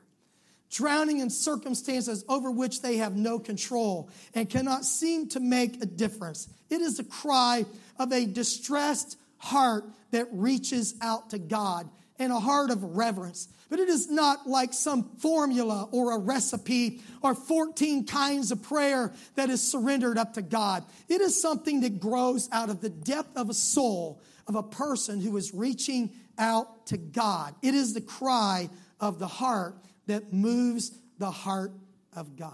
drowning 0.70 1.18
in 1.18 1.30
circumstances 1.30 2.24
over 2.28 2.50
which 2.50 2.80
they 2.80 2.96
have 2.96 3.14
no 3.14 3.38
control 3.38 4.08
and 4.34 4.48
cannot 4.48 4.84
seem 4.84 5.28
to 5.28 5.40
make 5.40 5.82
a 5.82 5.86
difference. 5.86 6.48
It 6.70 6.80
is 6.80 6.98
a 6.98 7.04
cry 7.04 7.66
of 7.98 8.12
a 8.12 8.24
distressed 8.24 9.18
heart 9.36 9.84
that 10.12 10.28
reaches 10.32 10.94
out 11.00 11.30
to 11.30 11.38
God 11.38 11.88
and 12.18 12.32
a 12.32 12.38
heart 12.38 12.70
of 12.70 12.82
reverence. 12.82 13.48
But 13.68 13.78
it 13.78 13.88
is 13.88 14.10
not 14.10 14.46
like 14.46 14.72
some 14.72 15.16
formula 15.18 15.88
or 15.92 16.12
a 16.12 16.18
recipe 16.18 17.00
or 17.22 17.34
14 17.34 18.06
kinds 18.06 18.52
of 18.52 18.62
prayer 18.62 19.12
that 19.34 19.50
is 19.50 19.62
surrendered 19.62 20.18
up 20.18 20.34
to 20.34 20.42
God. 20.42 20.84
It 21.08 21.20
is 21.20 21.40
something 21.40 21.80
that 21.80 21.98
grows 21.98 22.48
out 22.52 22.68
of 22.68 22.80
the 22.80 22.90
depth 22.90 23.36
of 23.36 23.48
a 23.48 23.54
soul 23.54 24.20
of 24.46 24.56
a 24.56 24.62
person 24.62 25.20
who 25.20 25.36
is 25.36 25.54
reaching 25.54 26.10
out 26.38 26.86
to 26.86 26.96
God. 26.96 27.54
It 27.62 27.74
is 27.74 27.94
the 27.94 28.00
cry 28.00 28.68
of 29.00 29.18
the 29.18 29.26
heart 29.26 29.76
that 30.06 30.32
moves 30.32 30.92
the 31.18 31.30
heart 31.30 31.72
of 32.14 32.36
God. 32.36 32.52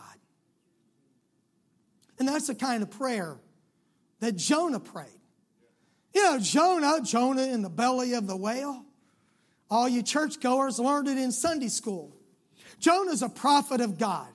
And 2.19 2.29
that's 2.29 2.49
the 2.49 2.55
kind 2.55 2.83
of 2.83 2.91
prayer 2.91 3.37
that 4.21 4.37
Jonah 4.37 4.81
prayed. 4.81 5.07
You 6.15 6.23
know, 6.25 6.39
Jonah, 6.39 7.01
Jonah 7.03 7.47
in 7.47 7.63
the 7.63 7.71
belly 7.71 8.15
of 8.15 8.27
the 8.27 8.37
whale. 8.37 8.85
All 9.71 9.89
you 9.89 10.03
churchgoers 10.03 10.79
learned 10.79 11.09
it 11.09 11.19
in 11.19 11.33
Sunday 11.33 11.69
school. 11.69 12.15
Jonah's 12.81 13.23
a 13.23 13.29
prophet 13.29 13.81
of 13.81 13.99
God. 13.99 14.29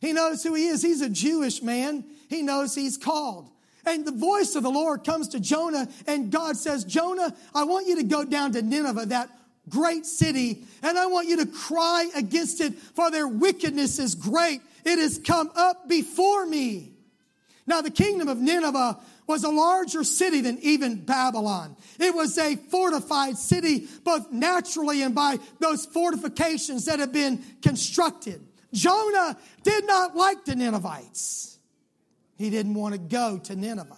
He 0.00 0.12
knows 0.12 0.42
who 0.42 0.54
he 0.54 0.66
is. 0.66 0.82
He's 0.82 1.00
a 1.00 1.08
Jewish 1.08 1.62
man. 1.62 2.04
He 2.28 2.42
knows 2.42 2.74
he's 2.74 2.98
called. 2.98 3.48
And 3.86 4.04
the 4.04 4.12
voice 4.12 4.54
of 4.54 4.62
the 4.62 4.70
Lord 4.70 5.04
comes 5.04 5.28
to 5.28 5.40
Jonah, 5.40 5.88
and 6.06 6.30
God 6.30 6.56
says, 6.56 6.84
Jonah, 6.84 7.34
I 7.54 7.64
want 7.64 7.86
you 7.86 7.96
to 7.96 8.02
go 8.02 8.24
down 8.24 8.52
to 8.52 8.62
Nineveh, 8.62 9.06
that 9.06 9.28
great 9.68 10.06
city, 10.06 10.64
and 10.82 10.98
I 10.98 11.06
want 11.06 11.28
you 11.28 11.36
to 11.38 11.46
cry 11.46 12.08
against 12.14 12.60
it, 12.60 12.74
for 12.74 13.10
their 13.10 13.28
wickedness 13.28 13.98
is 13.98 14.14
great. 14.14 14.60
It 14.84 14.98
has 14.98 15.18
come 15.18 15.50
up 15.54 15.88
before 15.88 16.46
me. 16.46 16.92
Now, 17.66 17.80
the 17.80 17.90
kingdom 17.90 18.28
of 18.28 18.38
Nineveh 18.38 18.98
was 19.26 19.44
a 19.44 19.50
larger 19.50 20.04
city 20.04 20.40
than 20.40 20.58
even 20.60 21.04
Babylon. 21.04 21.76
It 21.98 22.14
was 22.14 22.36
a 22.38 22.56
fortified 22.56 23.38
city, 23.38 23.86
both 24.04 24.30
naturally 24.30 25.02
and 25.02 25.14
by 25.14 25.38
those 25.60 25.86
fortifications 25.86 26.86
that 26.86 26.98
had 26.98 27.12
been 27.12 27.42
constructed. 27.62 28.46
Jonah 28.72 29.36
did 29.62 29.86
not 29.86 30.16
like 30.16 30.44
the 30.44 30.56
Ninevites. 30.56 31.58
He 32.36 32.50
didn't 32.50 32.74
want 32.74 32.94
to 32.94 32.98
go 32.98 33.38
to 33.38 33.56
Nineveh. 33.56 33.96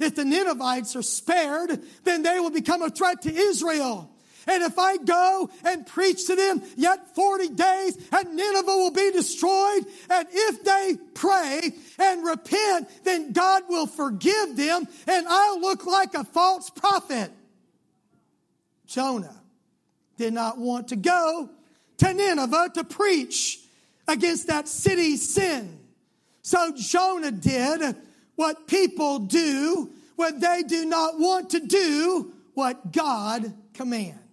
If 0.00 0.14
the 0.14 0.24
Ninevites 0.24 0.96
are 0.96 1.02
spared, 1.02 1.80
then 2.04 2.22
they 2.22 2.40
will 2.40 2.50
become 2.50 2.82
a 2.82 2.90
threat 2.90 3.22
to 3.22 3.34
Israel. 3.34 4.10
And 4.48 4.62
if 4.62 4.78
I 4.78 4.96
go 4.96 5.50
and 5.62 5.86
preach 5.86 6.26
to 6.26 6.34
them 6.34 6.62
yet 6.74 7.14
40 7.14 7.50
days 7.50 8.08
and 8.10 8.34
Nineveh 8.34 8.66
will 8.66 8.90
be 8.90 9.10
destroyed, 9.12 9.84
and 10.08 10.26
if 10.32 10.64
they 10.64 10.96
pray 11.12 11.72
and 11.98 12.24
repent, 12.24 12.88
then 13.04 13.32
God 13.32 13.64
will 13.68 13.86
forgive 13.86 14.56
them 14.56 14.88
and 15.06 15.26
I'll 15.28 15.60
look 15.60 15.84
like 15.84 16.14
a 16.14 16.24
false 16.24 16.70
prophet. 16.70 17.30
Jonah 18.86 19.36
did 20.16 20.32
not 20.32 20.56
want 20.56 20.88
to 20.88 20.96
go 20.96 21.50
to 21.98 22.14
Nineveh 22.14 22.70
to 22.74 22.84
preach 22.84 23.60
against 24.08 24.46
that 24.46 24.66
city's 24.66 25.34
sin. 25.34 25.78
So 26.40 26.72
Jonah 26.74 27.32
did 27.32 27.96
what 28.36 28.66
people 28.66 29.18
do 29.18 29.90
when 30.16 30.40
they 30.40 30.62
do 30.66 30.86
not 30.86 31.18
want 31.18 31.50
to 31.50 31.60
do 31.60 32.32
what 32.54 32.92
God 32.92 33.52
commands 33.74 34.27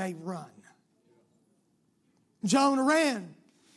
they 0.00 0.14
run. 0.14 0.46
Jonah 2.44 2.82
ran. 2.82 3.34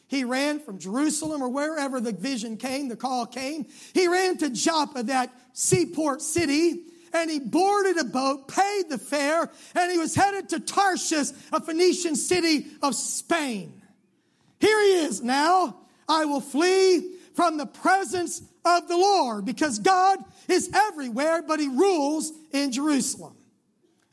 He 0.07 0.23
ran 0.23 0.59
from 0.59 0.79
Jerusalem 0.79 1.41
or 1.41 1.49
wherever 1.49 1.99
the 1.99 2.13
vision 2.13 2.55
came, 2.55 2.87
the 2.87 2.95
call 2.95 3.25
came. 3.25 3.65
He 3.93 4.07
ran 4.07 4.37
to 4.37 4.49
Joppa, 4.49 5.03
that 5.03 5.33
seaport 5.53 6.21
city, 6.21 6.83
and 7.13 7.29
he 7.29 7.39
boarded 7.39 7.97
a 7.97 8.05
boat, 8.05 8.47
paid 8.47 8.89
the 8.89 8.97
fare, 8.97 9.49
and 9.75 9.91
he 9.91 9.97
was 9.97 10.15
headed 10.15 10.49
to 10.49 10.59
Tarshish, 10.59 11.29
a 11.51 11.59
Phoenician 11.59 12.15
city 12.15 12.67
of 12.81 12.95
Spain. 12.95 13.81
Here 14.59 14.81
he 14.81 15.05
is 15.05 15.21
now. 15.21 15.77
I 16.07 16.25
will 16.25 16.41
flee 16.41 17.15
from 17.33 17.57
the 17.57 17.65
presence 17.65 18.41
of 18.63 18.87
the 18.87 18.97
Lord 18.97 19.45
because 19.45 19.79
God 19.79 20.19
is 20.47 20.69
everywhere, 20.73 21.41
but 21.41 21.59
he 21.59 21.67
rules 21.67 22.31
in 22.51 22.71
Jerusalem. 22.71 23.35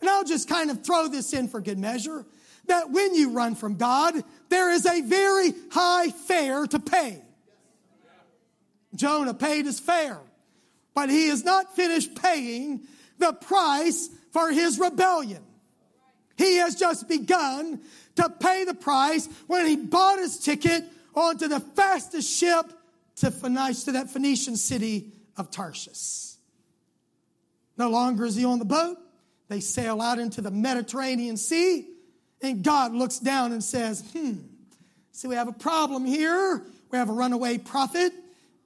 And 0.01 0.09
I'll 0.09 0.25
just 0.25 0.49
kind 0.49 0.71
of 0.71 0.85
throw 0.85 1.09
this 1.09 1.33
in 1.33 1.49
for 1.49 1.61
good 1.61 1.79
measure 1.79 2.25
that 2.67 2.91
when 2.91 3.15
you 3.15 3.31
run 3.31 3.55
from 3.55 3.77
God, 3.77 4.15
there 4.49 4.71
is 4.71 4.87
a 4.87 5.01
very 5.03 5.53
high 5.71 6.11
fare 6.11 6.67
to 6.67 6.79
pay. 6.79 7.23
Jonah 8.95 9.35
paid 9.35 9.67
his 9.67 9.79
fare, 9.79 10.19
but 10.95 11.11
he 11.11 11.29
has 11.29 11.45
not 11.45 11.75
finished 11.77 12.21
paying 12.21 12.81
the 13.19 13.33
price 13.33 14.09
for 14.33 14.51
his 14.51 14.79
rebellion. 14.79 15.43
He 16.37 16.57
has 16.57 16.75
just 16.75 17.09
begun 17.09 17.81
to 18.17 18.31
pay 18.31 18.65
the 18.65 18.75
price 18.75 19.29
when 19.47 19.67
he 19.67 19.77
bought 19.77 20.19
his 20.19 20.39
ticket 20.39 20.85
onto 21.15 21.49
the 21.49 21.61
fastest 21.61 22.31
ship 22.39 22.73
to, 23.17 23.31
Phoenicia, 23.31 23.85
to 23.87 23.93
that 23.93 24.11
Phoenician 24.11 24.57
city 24.57 25.13
of 25.37 25.51
Tarshish. 25.51 26.35
No 27.77 27.91
longer 27.91 28.25
is 28.25 28.37
he 28.37 28.45
on 28.45 28.59
the 28.59 28.65
boat. 28.65 28.97
They 29.51 29.59
sail 29.59 30.01
out 30.01 30.21
into 30.21 30.41
the 30.41 30.53
Mediterranean 30.53 31.37
Sea, 31.37 31.85
and 32.41 32.63
God 32.63 32.95
looks 32.95 33.19
down 33.19 33.51
and 33.51 33.63
says, 33.63 34.09
Hmm, 34.13 34.35
see, 35.11 35.27
we 35.27 35.35
have 35.35 35.49
a 35.49 35.53
problem 35.53 36.05
here. 36.05 36.63
We 36.93 36.99
have 36.99 37.11
a 37.11 37.13
runaway 37.13 37.59
prophet 37.59 38.13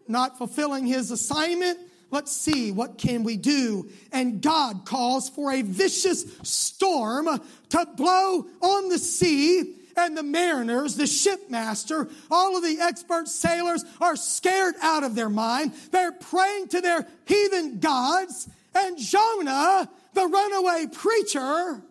not 0.06 0.36
fulfilling 0.36 0.86
his 0.86 1.10
assignment. 1.10 1.78
Let's 2.10 2.36
see, 2.36 2.70
what 2.70 2.98
can 2.98 3.24
we 3.24 3.38
do? 3.38 3.88
And 4.12 4.42
God 4.42 4.84
calls 4.84 5.30
for 5.30 5.52
a 5.52 5.62
vicious 5.62 6.26
storm 6.42 7.28
to 7.70 7.86
blow 7.96 8.46
on 8.60 8.88
the 8.90 8.98
sea. 8.98 9.76
And 9.96 10.18
the 10.18 10.22
mariners, 10.22 10.96
the 10.96 11.06
shipmaster, 11.06 12.10
all 12.30 12.58
of 12.58 12.62
the 12.62 12.78
expert 12.80 13.28
sailors 13.28 13.84
are 14.02 14.16
scared 14.16 14.74
out 14.82 15.02
of 15.02 15.14
their 15.14 15.30
mind. 15.30 15.72
They're 15.92 16.12
praying 16.12 16.68
to 16.68 16.82
their 16.82 17.06
heathen 17.24 17.78
gods. 17.78 18.48
And 18.74 18.98
Jonah, 18.98 19.88
the 20.14 20.26
runaway 20.26 20.86
preacher, 20.92 21.82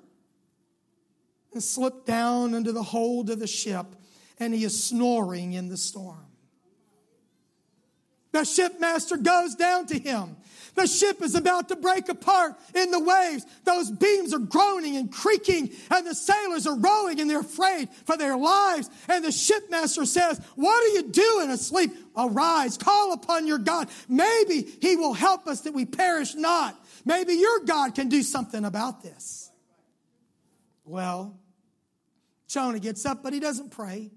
has 1.53 1.69
slipped 1.69 2.05
down 2.05 2.53
into 2.53 2.71
the 2.71 2.83
hold 2.83 3.29
of 3.29 3.39
the 3.39 3.47
ship 3.47 3.85
and 4.39 4.53
he 4.53 4.63
is 4.63 4.83
snoring 4.83 5.53
in 5.53 5.69
the 5.69 5.77
storm. 5.77 6.25
The 8.31 8.45
shipmaster 8.45 9.15
goes 9.17 9.53
down 9.53 9.85
to 9.87 9.99
him. 9.99 10.35
The 10.75 10.87
ship 10.87 11.21
is 11.21 11.35
about 11.35 11.69
to 11.69 11.75
break 11.75 12.09
apart 12.09 12.55
in 12.73 12.89
the 12.89 12.99
waves. 12.99 13.45
Those 13.63 13.91
beams 13.91 14.33
are 14.33 14.39
groaning 14.39 14.97
and 14.97 15.11
creaking, 15.11 15.69
and 15.91 16.07
the 16.07 16.15
sailors 16.15 16.65
are 16.65 16.75
rowing 16.75 17.19
and 17.19 17.29
they're 17.29 17.41
afraid 17.41 17.89
for 18.05 18.17
their 18.17 18.35
lives. 18.35 18.89
And 19.07 19.23
the 19.23 19.31
shipmaster 19.31 20.07
says, 20.07 20.41
What 20.55 20.83
are 20.83 20.95
you 20.95 21.11
doing 21.11 21.51
asleep? 21.51 21.91
Arise, 22.17 22.77
call 22.77 23.13
upon 23.13 23.45
your 23.45 23.59
God. 23.59 23.87
Maybe 24.09 24.63
he 24.81 24.95
will 24.95 25.13
help 25.13 25.47
us 25.47 25.61
that 25.61 25.75
we 25.75 25.85
perish 25.85 26.33
not. 26.33 26.75
Maybe 27.05 27.33
your 27.33 27.59
God 27.65 27.95
can 27.95 28.09
do 28.09 28.23
something 28.23 28.63
about 28.63 29.03
this. 29.03 29.51
Well, 30.85 31.37
Jonah 32.47 32.79
gets 32.79 33.05
up, 33.05 33.23
but 33.23 33.33
he 33.33 33.39
doesn't 33.39 33.71
pray. 33.71 34.11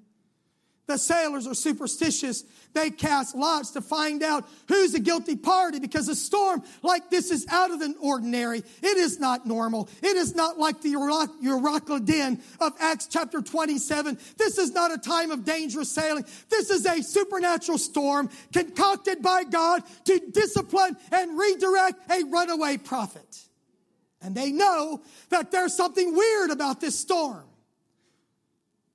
The 0.86 0.98
sailors 0.98 1.48
are 1.48 1.54
superstitious. 1.54 2.44
They 2.72 2.90
cast 2.90 3.34
lots 3.34 3.72
to 3.72 3.80
find 3.80 4.22
out 4.22 4.48
who's 4.68 4.92
the 4.92 5.00
guilty 5.00 5.34
party 5.34 5.80
because 5.80 6.08
a 6.08 6.14
storm 6.14 6.62
like 6.82 7.10
this 7.10 7.32
is 7.32 7.44
out 7.48 7.72
of 7.72 7.80
the 7.80 7.94
ordinary. 8.00 8.58
It 8.58 8.96
is 8.96 9.18
not 9.18 9.46
normal. 9.46 9.88
It 10.00 10.16
is 10.16 10.36
not 10.36 10.58
like 10.58 10.82
the 10.82 10.92
Euroclydon 10.92 12.40
of 12.60 12.72
Acts 12.78 13.08
chapter 13.10 13.42
27. 13.42 14.16
This 14.36 14.58
is 14.58 14.72
not 14.72 14.92
a 14.92 14.98
time 14.98 15.32
of 15.32 15.44
dangerous 15.44 15.90
sailing. 15.90 16.24
This 16.50 16.70
is 16.70 16.86
a 16.86 17.02
supernatural 17.02 17.78
storm 17.78 18.30
concocted 18.52 19.22
by 19.22 19.42
God 19.42 19.82
to 20.04 20.20
discipline 20.30 20.96
and 21.10 21.36
redirect 21.36 22.10
a 22.12 22.24
runaway 22.26 22.76
prophet. 22.76 23.40
And 24.22 24.36
they 24.36 24.52
know 24.52 25.02
that 25.30 25.50
there's 25.50 25.74
something 25.74 26.14
weird 26.14 26.50
about 26.50 26.80
this 26.80 26.96
storm. 26.96 27.44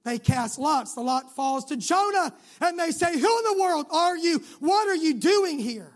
They 0.04 0.18
cast 0.18 0.58
lots. 0.58 0.96
The 0.96 1.02
lot 1.02 1.36
falls 1.36 1.66
to 1.66 1.78
Jonah, 1.78 2.34
and 2.60 2.80
they 2.80 2.92
say, 2.92 3.12
Who 3.12 3.38
in 3.38 3.44
the 3.44 3.62
world 3.62 3.86
are 3.92 4.18
you? 4.18 4.44
What 4.60 4.88
are 4.88 4.96
you 4.96 5.16
doing 5.16 5.60
here? 5.60 5.92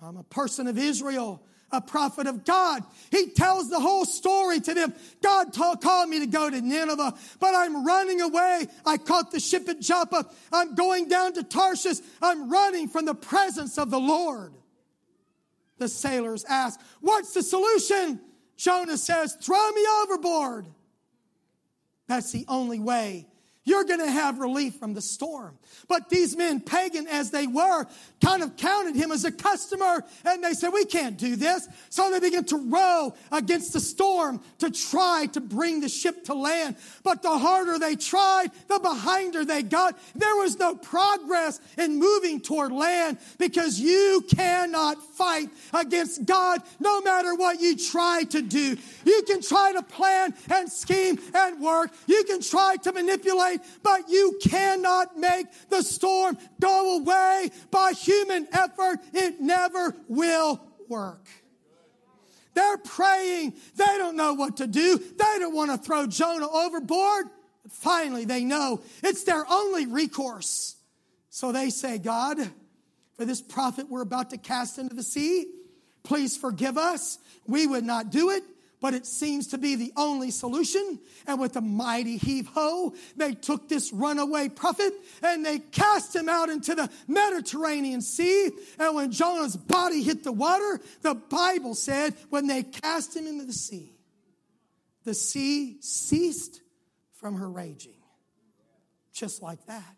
I'm 0.00 0.16
a 0.16 0.22
person 0.22 0.68
of 0.68 0.78
Israel, 0.78 1.42
a 1.72 1.80
prophet 1.80 2.28
of 2.28 2.44
God. 2.44 2.84
He 3.10 3.30
tells 3.30 3.68
the 3.68 3.80
whole 3.80 4.04
story 4.04 4.60
to 4.60 4.74
them. 4.74 4.94
God 5.20 5.52
told, 5.52 5.82
called 5.82 6.08
me 6.08 6.20
to 6.20 6.26
go 6.26 6.48
to 6.48 6.60
Nineveh, 6.60 7.14
but 7.40 7.54
I'm 7.54 7.84
running 7.84 8.20
away. 8.20 8.68
I 8.86 8.96
caught 8.96 9.32
the 9.32 9.40
ship 9.40 9.68
at 9.68 9.80
Joppa. 9.80 10.26
I'm 10.52 10.76
going 10.76 11.08
down 11.08 11.32
to 11.34 11.42
Tarshish. 11.42 11.98
I'm 12.22 12.48
running 12.48 12.86
from 12.88 13.06
the 13.06 13.14
presence 13.14 13.76
of 13.76 13.90
the 13.90 13.98
Lord. 13.98 14.54
The 15.78 15.88
sailors 15.88 16.44
ask, 16.48 16.80
What's 17.00 17.34
the 17.34 17.42
solution? 17.42 18.20
Jonah 18.56 18.96
says, 18.96 19.36
Throw 19.40 19.70
me 19.72 19.84
overboard. 20.02 20.66
That's 22.08 22.32
the 22.32 22.44
only 22.48 22.80
way 22.80 23.26
you're 23.68 23.84
going 23.84 24.00
to 24.00 24.10
have 24.10 24.38
relief 24.38 24.76
from 24.76 24.94
the 24.94 25.02
storm. 25.02 25.58
But 25.88 26.08
these 26.08 26.36
men, 26.36 26.60
pagan 26.60 27.06
as 27.06 27.30
they 27.30 27.46
were, 27.46 27.86
kind 28.20 28.42
of 28.42 28.56
counted 28.56 28.96
him 28.96 29.12
as 29.12 29.24
a 29.24 29.32
customer 29.32 30.04
and 30.24 30.42
they 30.42 30.52
said, 30.52 30.70
We 30.70 30.84
can't 30.84 31.16
do 31.16 31.36
this. 31.36 31.68
So 31.90 32.10
they 32.10 32.20
began 32.20 32.44
to 32.44 32.56
row 32.56 33.14
against 33.30 33.72
the 33.72 33.80
storm 33.80 34.40
to 34.58 34.70
try 34.70 35.26
to 35.32 35.40
bring 35.40 35.80
the 35.80 35.88
ship 35.88 36.24
to 36.24 36.34
land. 36.34 36.76
But 37.02 37.22
the 37.22 37.36
harder 37.36 37.78
they 37.78 37.96
tried, 37.96 38.48
the 38.68 38.80
behinder 38.80 39.44
they 39.44 39.62
got. 39.62 39.98
There 40.14 40.36
was 40.36 40.58
no 40.58 40.74
progress 40.74 41.60
in 41.76 41.98
moving 41.98 42.40
toward 42.40 42.72
land 42.72 43.18
because 43.38 43.78
you 43.78 44.24
cannot 44.34 45.02
fight 45.02 45.48
against 45.72 46.26
God 46.26 46.62
no 46.80 47.00
matter 47.00 47.34
what 47.34 47.60
you 47.60 47.76
try 47.76 48.24
to 48.30 48.42
do. 48.42 48.76
You 49.04 49.22
can 49.26 49.42
try 49.42 49.72
to 49.72 49.82
plan 49.82 50.34
and 50.50 50.70
scheme 50.70 51.18
and 51.34 51.60
work. 51.60 51.90
You 52.06 52.24
can 52.24 52.40
try 52.40 52.76
to 52.82 52.92
manipulate, 52.92 53.60
but 53.82 54.08
you 54.08 54.38
cannot 54.42 55.16
make 55.16 55.46
the 55.68 55.82
storm 55.82 56.36
go 56.60 56.98
away 56.98 57.50
by 57.70 57.92
human 58.08 58.48
effort. 58.52 59.00
It 59.12 59.40
never 59.40 59.94
will 60.08 60.60
work. 60.88 61.28
They're 62.54 62.78
praying. 62.78 63.54
They 63.76 63.84
don't 63.98 64.16
know 64.16 64.34
what 64.34 64.56
to 64.56 64.66
do. 64.66 64.98
They 64.98 65.38
don't 65.38 65.54
want 65.54 65.70
to 65.70 65.78
throw 65.78 66.06
Jonah 66.06 66.48
overboard. 66.48 67.26
Finally, 67.68 68.24
they 68.24 68.44
know 68.44 68.80
it's 69.02 69.24
their 69.24 69.44
only 69.48 69.86
recourse. 69.86 70.76
So 71.28 71.52
they 71.52 71.70
say, 71.70 71.98
God, 71.98 72.38
for 73.16 73.24
this 73.24 73.42
prophet 73.42 73.88
we're 73.90 74.02
about 74.02 74.30
to 74.30 74.38
cast 74.38 74.78
into 74.78 74.94
the 74.94 75.02
sea, 75.02 75.46
please 76.02 76.36
forgive 76.36 76.78
us. 76.78 77.18
We 77.46 77.66
would 77.66 77.84
not 77.84 78.10
do 78.10 78.30
it 78.30 78.42
but 78.80 78.94
it 78.94 79.06
seems 79.06 79.48
to 79.48 79.58
be 79.58 79.74
the 79.74 79.92
only 79.96 80.30
solution. 80.30 81.00
And 81.26 81.40
with 81.40 81.56
a 81.56 81.60
mighty 81.60 82.16
heave 82.16 82.46
ho, 82.46 82.94
they 83.16 83.34
took 83.34 83.68
this 83.68 83.92
runaway 83.92 84.48
prophet 84.48 84.92
and 85.22 85.44
they 85.44 85.58
cast 85.58 86.14
him 86.14 86.28
out 86.28 86.48
into 86.48 86.74
the 86.74 86.88
Mediterranean 87.08 88.00
Sea. 88.00 88.50
And 88.78 88.94
when 88.94 89.10
Jonah's 89.10 89.56
body 89.56 90.02
hit 90.02 90.22
the 90.22 90.32
water, 90.32 90.80
the 91.02 91.14
Bible 91.14 91.74
said 91.74 92.14
when 92.30 92.46
they 92.46 92.62
cast 92.62 93.16
him 93.16 93.26
into 93.26 93.44
the 93.44 93.52
sea, 93.52 93.92
the 95.04 95.14
sea 95.14 95.78
ceased 95.80 96.60
from 97.14 97.36
her 97.36 97.50
raging. 97.50 97.94
Just 99.12 99.42
like 99.42 99.64
that. 99.66 99.96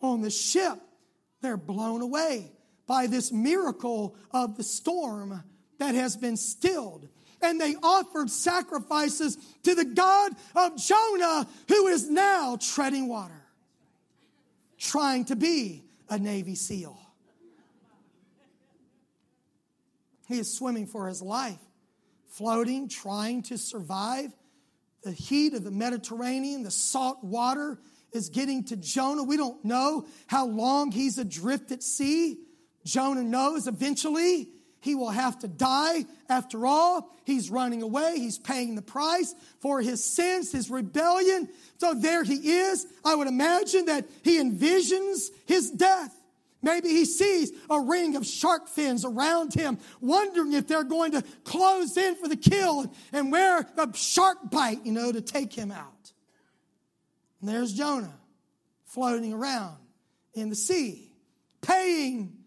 On 0.00 0.20
the 0.20 0.30
ship, 0.30 0.78
they're 1.40 1.56
blown 1.56 2.02
away 2.02 2.52
by 2.86 3.08
this 3.08 3.32
miracle 3.32 4.14
of 4.30 4.56
the 4.56 4.62
storm 4.62 5.42
that 5.78 5.94
has 5.96 6.16
been 6.16 6.36
stilled 6.36 7.08
and 7.42 7.60
they 7.60 7.74
offered 7.82 8.30
sacrifices 8.30 9.36
to 9.64 9.74
the 9.74 9.84
God 9.84 10.32
of 10.54 10.76
Jonah, 10.76 11.46
who 11.68 11.88
is 11.88 12.08
now 12.08 12.56
treading 12.60 13.08
water, 13.08 13.42
trying 14.78 15.24
to 15.26 15.36
be 15.36 15.84
a 16.08 16.18
Navy 16.18 16.54
SEAL. 16.54 16.98
He 20.28 20.38
is 20.38 20.56
swimming 20.56 20.86
for 20.86 21.08
his 21.08 21.20
life, 21.20 21.58
floating, 22.28 22.88
trying 22.88 23.42
to 23.44 23.58
survive. 23.58 24.32
The 25.02 25.12
heat 25.12 25.54
of 25.54 25.64
the 25.64 25.70
Mediterranean, 25.70 26.62
the 26.62 26.70
salt 26.70 27.22
water 27.22 27.78
is 28.12 28.28
getting 28.28 28.64
to 28.64 28.76
Jonah. 28.76 29.24
We 29.24 29.36
don't 29.36 29.64
know 29.64 30.06
how 30.26 30.46
long 30.46 30.92
he's 30.92 31.18
adrift 31.18 31.72
at 31.72 31.82
sea. 31.82 32.38
Jonah 32.84 33.24
knows 33.24 33.66
eventually 33.66 34.48
he 34.82 34.96
will 34.96 35.10
have 35.10 35.38
to 35.38 35.48
die. 35.48 36.04
After 36.28 36.66
all, 36.66 37.08
he's 37.24 37.50
running 37.50 37.82
away. 37.82 38.18
He's 38.18 38.38
paying 38.38 38.74
the 38.74 38.82
price 38.82 39.32
for 39.60 39.80
his 39.80 40.04
sins, 40.04 40.50
his 40.50 40.70
rebellion. 40.70 41.48
So 41.78 41.94
there 41.94 42.24
he 42.24 42.50
is. 42.50 42.84
I 43.04 43.14
would 43.14 43.28
imagine 43.28 43.86
that 43.86 44.06
he 44.24 44.42
envisions 44.42 45.28
his 45.46 45.70
death. 45.70 46.12
Maybe 46.62 46.88
he 46.88 47.04
sees 47.04 47.52
a 47.70 47.80
ring 47.80 48.16
of 48.16 48.26
shark 48.26 48.68
fins 48.68 49.04
around 49.04 49.54
him, 49.54 49.78
wondering 50.00 50.52
if 50.52 50.66
they're 50.66 50.84
going 50.84 51.12
to 51.12 51.22
close 51.44 51.96
in 51.96 52.16
for 52.16 52.26
the 52.26 52.36
kill 52.36 52.92
and 53.12 53.30
where 53.30 53.64
the 53.76 53.92
shark 53.94 54.38
bite, 54.50 54.84
you 54.84 54.92
know, 54.92 55.12
to 55.12 55.20
take 55.20 55.52
him 55.52 55.70
out. 55.70 56.12
And 57.40 57.48
there's 57.48 57.72
Jonah 57.72 58.18
floating 58.86 59.32
around 59.32 59.76
in 60.34 60.50
the 60.50 60.56
sea, 60.56 61.12
paying 61.60 62.41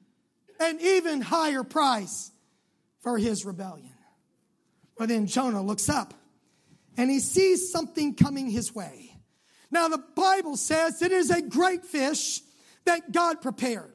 an 0.60 0.80
even 0.82 1.22
higher 1.22 1.64
price 1.64 2.32
for 3.02 3.18
his 3.18 3.46
rebellion. 3.46 3.94
Well, 4.98 5.08
then 5.08 5.28
Jonah 5.28 5.62
looks 5.62 5.90
up 5.90 6.14
and 6.98 7.10
he 7.10 7.20
sees 7.20 7.72
something 7.72 8.16
coming 8.16 8.50
his 8.50 8.74
way. 8.74 9.12
Now, 9.72 9.88
the 9.88 10.04
Bible 10.16 10.58
says 10.58 11.02
it 11.02 11.12
is 11.12 11.30
a 11.30 11.42
great 11.42 11.86
fish 11.86 12.42
that 12.86 13.12
God 13.12 13.42
prepared. 13.42 13.94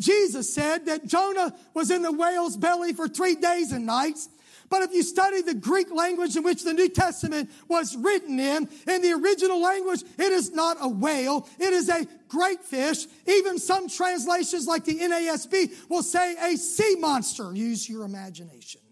Jesus 0.00 0.54
said 0.54 0.86
that 0.86 1.06
Jonah 1.06 1.54
was 1.74 1.90
in 1.90 2.02
the 2.02 2.12
whale's 2.12 2.56
belly 2.56 2.92
for 2.92 3.08
three 3.08 3.34
days 3.34 3.72
and 3.72 3.84
nights. 3.84 4.28
But 4.70 4.82
if 4.82 4.92
you 4.92 5.02
study 5.02 5.42
the 5.42 5.54
Greek 5.54 5.90
language 5.90 6.36
in 6.36 6.42
which 6.42 6.62
the 6.62 6.74
New 6.74 6.88
Testament 6.88 7.50
was 7.68 7.96
written 7.96 8.38
in, 8.38 8.68
in 8.86 9.02
the 9.02 9.12
original 9.12 9.60
language, 9.60 10.02
it 10.18 10.32
is 10.32 10.52
not 10.52 10.76
a 10.80 10.88
whale. 10.88 11.48
It 11.58 11.72
is 11.72 11.88
a 11.88 12.06
great 12.28 12.62
fish. 12.62 13.06
Even 13.26 13.58
some 13.58 13.88
translations 13.88 14.66
like 14.66 14.84
the 14.84 14.98
NASB 14.98 15.88
will 15.88 16.02
say 16.02 16.36
a 16.52 16.56
sea 16.56 16.96
monster. 16.98 17.52
Use 17.54 17.88
your 17.88 18.04
imagination. 18.04 18.82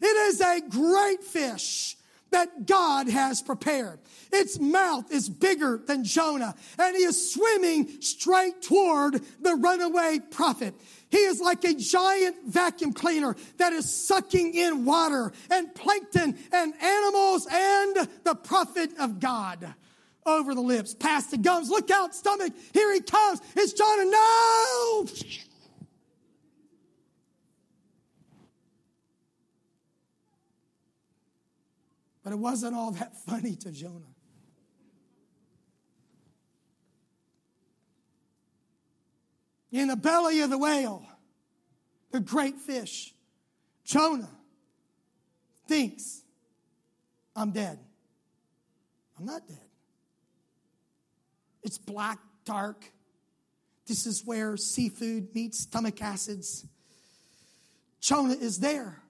It 0.00 0.16
is 0.16 0.40
a 0.40 0.60
great 0.68 1.22
fish 1.22 1.96
that 2.32 2.66
God 2.66 3.08
has 3.08 3.40
prepared. 3.42 4.00
Its 4.32 4.58
mouth 4.58 5.12
is 5.12 5.28
bigger 5.28 5.80
than 5.86 6.02
Jonah, 6.02 6.54
and 6.78 6.96
he 6.96 7.04
is 7.04 7.32
swimming 7.32 8.00
straight 8.00 8.62
toward 8.62 9.22
the 9.40 9.54
runaway 9.54 10.18
prophet. 10.30 10.74
He 11.12 11.18
is 11.18 11.40
like 11.42 11.62
a 11.64 11.74
giant 11.74 12.36
vacuum 12.46 12.94
cleaner 12.94 13.36
that 13.58 13.74
is 13.74 13.94
sucking 13.94 14.54
in 14.54 14.86
water 14.86 15.30
and 15.50 15.72
plankton 15.74 16.38
and 16.50 16.74
animals 16.82 17.46
and 17.52 18.08
the 18.24 18.34
prophet 18.34 18.90
of 18.98 19.20
God 19.20 19.74
over 20.24 20.54
the 20.54 20.62
lips, 20.62 20.94
past 20.94 21.30
the 21.30 21.36
gums. 21.36 21.68
Look 21.68 21.90
out, 21.90 22.14
stomach. 22.14 22.54
Here 22.72 22.94
he 22.94 23.00
comes. 23.00 23.42
It's 23.54 23.74
Jonah. 23.74 24.10
No! 24.10 25.06
But 32.24 32.32
it 32.32 32.38
wasn't 32.38 32.74
all 32.74 32.92
that 32.92 33.14
funny 33.26 33.54
to 33.56 33.70
Jonah. 33.70 34.11
In 39.72 39.88
the 39.88 39.96
belly 39.96 40.40
of 40.42 40.50
the 40.50 40.58
whale, 40.58 41.04
the 42.10 42.20
great 42.20 42.56
fish, 42.58 43.14
Jonah 43.84 44.30
thinks, 45.66 46.22
I'm 47.34 47.52
dead. 47.52 47.78
I'm 49.18 49.24
not 49.24 49.48
dead. 49.48 49.58
It's 51.62 51.78
black, 51.78 52.18
dark. 52.44 52.84
This 53.86 54.06
is 54.06 54.24
where 54.26 54.56
seafood 54.58 55.34
meets 55.34 55.60
stomach 55.60 56.02
acids. 56.02 56.66
Jonah 58.00 58.34
is 58.34 58.58
there. 58.58 59.02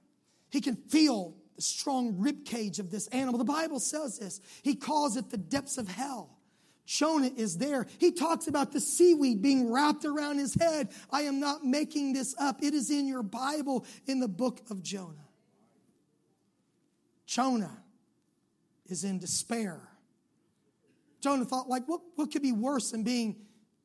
He 0.51 0.61
can 0.61 0.77
feel 0.77 1.35
the 1.57 1.63
strong 1.63 2.19
rib 2.19 2.45
cage 2.45 2.79
of 2.79 2.91
this 2.91 3.09
animal. 3.09 3.39
The 3.39 3.45
Bible 3.45 3.81
says 3.81 4.19
this. 4.19 4.41
He 4.63 4.77
calls 4.77 5.17
it 5.17 5.31
the 5.31 5.39
depths 5.39 5.77
of 5.79 5.89
hell. 5.89 6.39
Jonah 6.85 7.31
is 7.37 7.59
there. 7.59 7.87
He 7.99 8.11
talks 8.11 8.49
about 8.49 8.73
the 8.73 8.81
seaweed 8.81 9.41
being 9.41 9.71
wrapped 9.71 10.05
around 10.05 10.39
his 10.39 10.55
head. 10.55 10.89
I 11.11 11.23
am 11.23 11.39
not 11.39 11.65
making 11.65 12.13
this 12.13 12.35
up. 12.39 12.63
It 12.63 12.75
is 12.75 12.91
in 12.91 13.07
your 13.07 13.23
Bible 13.23 13.87
in 14.07 14.21
the 14.21 14.29
book 14.29 14.61
of 14.71 14.83
Jonah. 14.83 15.29
Jonah 17.27 17.83
is 18.87 19.05
in 19.05 19.19
despair. 19.19 19.81
Jonah 21.21 21.45
thought, 21.45 21.69
like, 21.69 21.87
what, 21.87 22.01
what 22.17 22.33
could 22.33 22.43
be 22.43 22.53
worse 22.53 22.91
than 22.91 23.05
being 23.05 23.37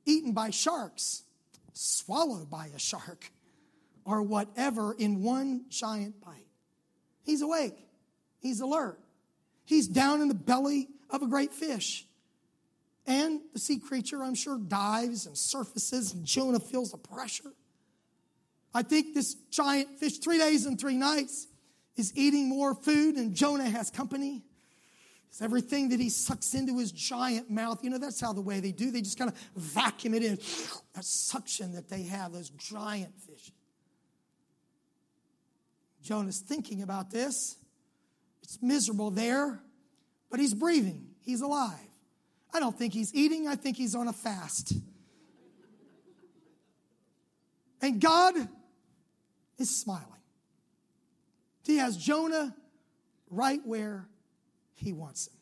eaten 0.06 0.34
by 0.34 0.50
sharks, 0.50 1.24
swallowed 1.74 2.50
by 2.50 2.72
a 2.76 2.80
shark, 2.80 3.32
or 4.06 4.24
whatever 4.24 4.94
in 4.94 5.22
one 5.22 5.66
giant 5.70 6.20
bite? 6.20 6.48
He's 7.24 7.42
awake. 7.44 7.78
He's 8.40 8.60
alert. 8.60 9.00
He's 9.66 9.88
down 9.88 10.22
in 10.22 10.30
the 10.30 10.34
belly 10.34 10.88
of 11.10 11.22
a 11.22 11.28
great 11.28 11.54
fish. 11.54 12.07
And 13.08 13.40
the 13.54 13.60
sea 13.60 13.80
creature, 13.80 14.22
I'm 14.22 14.36
sure, 14.36 14.58
dives 14.60 15.26
and 15.26 15.38
surfaces, 15.38 16.14
and 16.14 16.26
Jonah 16.26 16.60
feels 16.60 16.92
the 16.92 16.98
pressure. 16.98 17.54
I 18.74 18.84
think 18.84 19.16
this 19.16 19.34
giant 19.50 19.98
fish, 19.98 20.18
three 20.18 20.38
days 20.38 20.66
and 20.66 20.80
three 20.80 20.98
nights, 20.98 21.48
is 21.96 22.12
eating 22.16 22.50
more 22.50 22.76
food, 22.76 23.16
and 23.16 23.34
Jonah 23.34 23.70
has 23.70 23.90
company. 23.90 24.44
It's 25.30 25.42
everything 25.42 25.90
that 25.90 26.00
he 26.00 26.10
sucks 26.10 26.54
into 26.54 26.78
his 26.78 26.92
giant 26.92 27.50
mouth. 27.50 27.84
You 27.84 27.90
know, 27.90 27.98
that's 27.98 28.20
how 28.20 28.34
the 28.34 28.42
way 28.42 28.60
they 28.60 28.72
do. 28.72 28.92
They 28.92 29.02
just 29.02 29.18
kind 29.18 29.32
of 29.32 29.38
vacuum 29.56 30.14
it 30.14 30.24
in. 30.24 30.38
That 30.94 31.06
suction 31.06 31.74
that 31.74 31.88
they 31.90 32.04
have, 32.04 32.34
those 32.34 32.50
giant 32.50 33.18
fish. 33.22 33.52
Jonah's 36.02 36.40
thinking 36.40 36.82
about 36.84 37.10
this. 37.10 37.56
It's 38.44 38.60
miserable 38.62 39.12
there, 39.12 39.62
but 40.30 40.40
he's 40.40 40.54
breathing. 40.54 41.08
He's 41.22 41.42
alive. 41.42 41.87
I 42.54 42.60
don't 42.60 42.78
think 42.78 42.94
he's 42.94 43.14
eating, 43.14 43.48
I 43.48 43.56
think 43.56 43.78
he's 43.78 43.96
on 43.96 44.08
a 44.08 44.14
fast. 44.14 44.74
And 47.82 48.02
God 48.02 48.36
is 49.58 49.76
smiling. 49.76 50.04
He 51.64 51.78
has 51.78 51.98
Jonah 51.98 52.56
right 53.30 53.60
where 53.66 54.08
he 54.76 54.94
wants 54.94 55.28
him. 55.28 55.38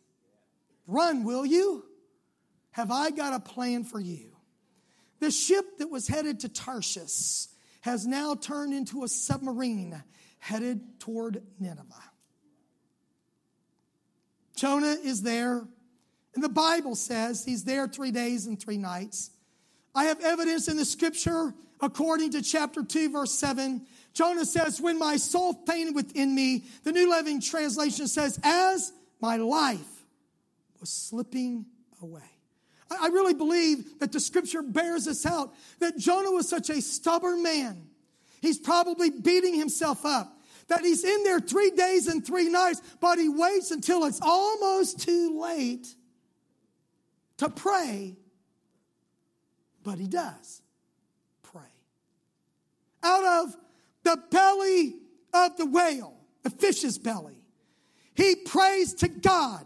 Run, 0.87 1.23
will 1.23 1.45
you? 1.45 1.85
Have 2.71 2.91
I 2.91 3.11
got 3.11 3.33
a 3.33 3.39
plan 3.39 3.83
for 3.83 3.99
you? 3.99 4.35
The 5.19 5.31
ship 5.31 5.77
that 5.77 5.89
was 5.89 6.07
headed 6.07 6.41
to 6.41 6.49
Tarshish 6.49 7.47
has 7.81 8.05
now 8.05 8.35
turned 8.35 8.73
into 8.73 9.03
a 9.03 9.07
submarine 9.07 10.03
headed 10.39 10.99
toward 10.99 11.41
Nineveh. 11.59 11.93
Jonah 14.55 14.97
is 15.03 15.21
there 15.21 15.67
and 16.36 16.43
the 16.43 16.50
Bible 16.50 16.95
says 16.95 17.45
he's 17.45 17.63
there 17.63 17.88
three 17.88 18.12
days 18.12 18.45
and 18.45 18.62
three 18.62 18.78
nights. 18.78 19.32
I 19.95 20.06
have 20.06 20.19
evidence 20.19 20.67
in 20.67 20.76
the 20.76 20.84
scripture, 20.84 21.54
according 21.82 22.32
to 22.32 22.41
chapter 22.41 22.84
2, 22.84 23.10
verse 23.10 23.32
7. 23.32 23.82
Jonah 24.13 24.45
says, 24.45 24.82
When 24.82 25.00
my 25.00 25.15
soul 25.15 25.54
fainted 25.65 25.95
within 25.95 26.36
me, 26.36 26.65
the 26.84 26.91
New 26.91 27.10
Living 27.10 27.39
Translation 27.41 28.08
says, 28.08 28.38
As 28.43 28.91
my 29.21 29.38
life 29.38 30.06
was 30.82 30.89
slipping 30.89 31.65
away. 32.02 32.21
I 32.91 33.08
really 33.08 33.34
believe 33.34 34.00
that 34.00 34.12
the 34.12 34.19
scripture 34.19 34.62
bears 34.62 35.06
this 35.06 35.26
out 35.26 35.56
that 35.80 35.98
Jonah 35.98 36.32
was 36.32 36.48
such 36.48 36.69
a 36.69 36.82
stubborn 36.82 37.41
man. 37.41 37.88
He's 38.41 38.60
probably 38.60 39.10
beating 39.10 39.56
himself 39.56 40.06
up. 40.06 40.34
That 40.67 40.82
he's 40.82 41.04
in 41.04 41.24
there 41.24 41.39
three 41.39 41.71
days 41.71 42.08
and 42.08 42.26
three 42.26 42.50
nights, 42.50 42.82
but 43.00 43.17
he 43.19 43.30
waits 43.30 43.71
until 43.71 44.06
it's 44.06 44.19
almost 44.21 45.00
too 45.00 45.39
late 45.39 45.88
to 47.38 47.50
pray, 47.50 48.15
but 49.84 50.00
he 50.00 50.08
does 50.08 50.62
pray. 51.43 51.62
Out 53.04 53.45
of 53.45 53.56
the 54.04 54.19
belly 54.32 54.95
of 55.34 55.58
the 55.58 55.65
whale, 55.65 56.17
the 56.43 56.50
fish's 56.50 56.98
belly, 56.98 57.38
he 58.15 58.36
prays 58.36 58.93
to 58.95 59.08
God. 59.08 59.65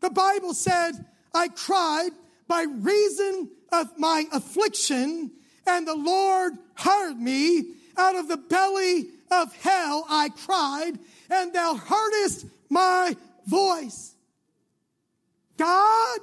The 0.00 0.10
Bible 0.10 0.54
said, 0.54 0.92
I 1.32 1.48
cried 1.48 2.10
by 2.46 2.66
reason 2.68 3.50
of 3.72 3.98
my 3.98 4.24
affliction, 4.32 5.30
and 5.66 5.86
the 5.86 5.94
Lord 5.94 6.54
heard 6.74 7.14
me. 7.14 7.74
Out 7.96 8.16
of 8.16 8.28
the 8.28 8.36
belly 8.36 9.06
of 9.30 9.54
hell 9.56 10.04
I 10.08 10.28
cried, 10.28 10.98
and 11.30 11.52
thou 11.52 11.74
heardest 11.74 12.46
my 12.68 13.16
voice. 13.46 14.14
God 15.56 16.18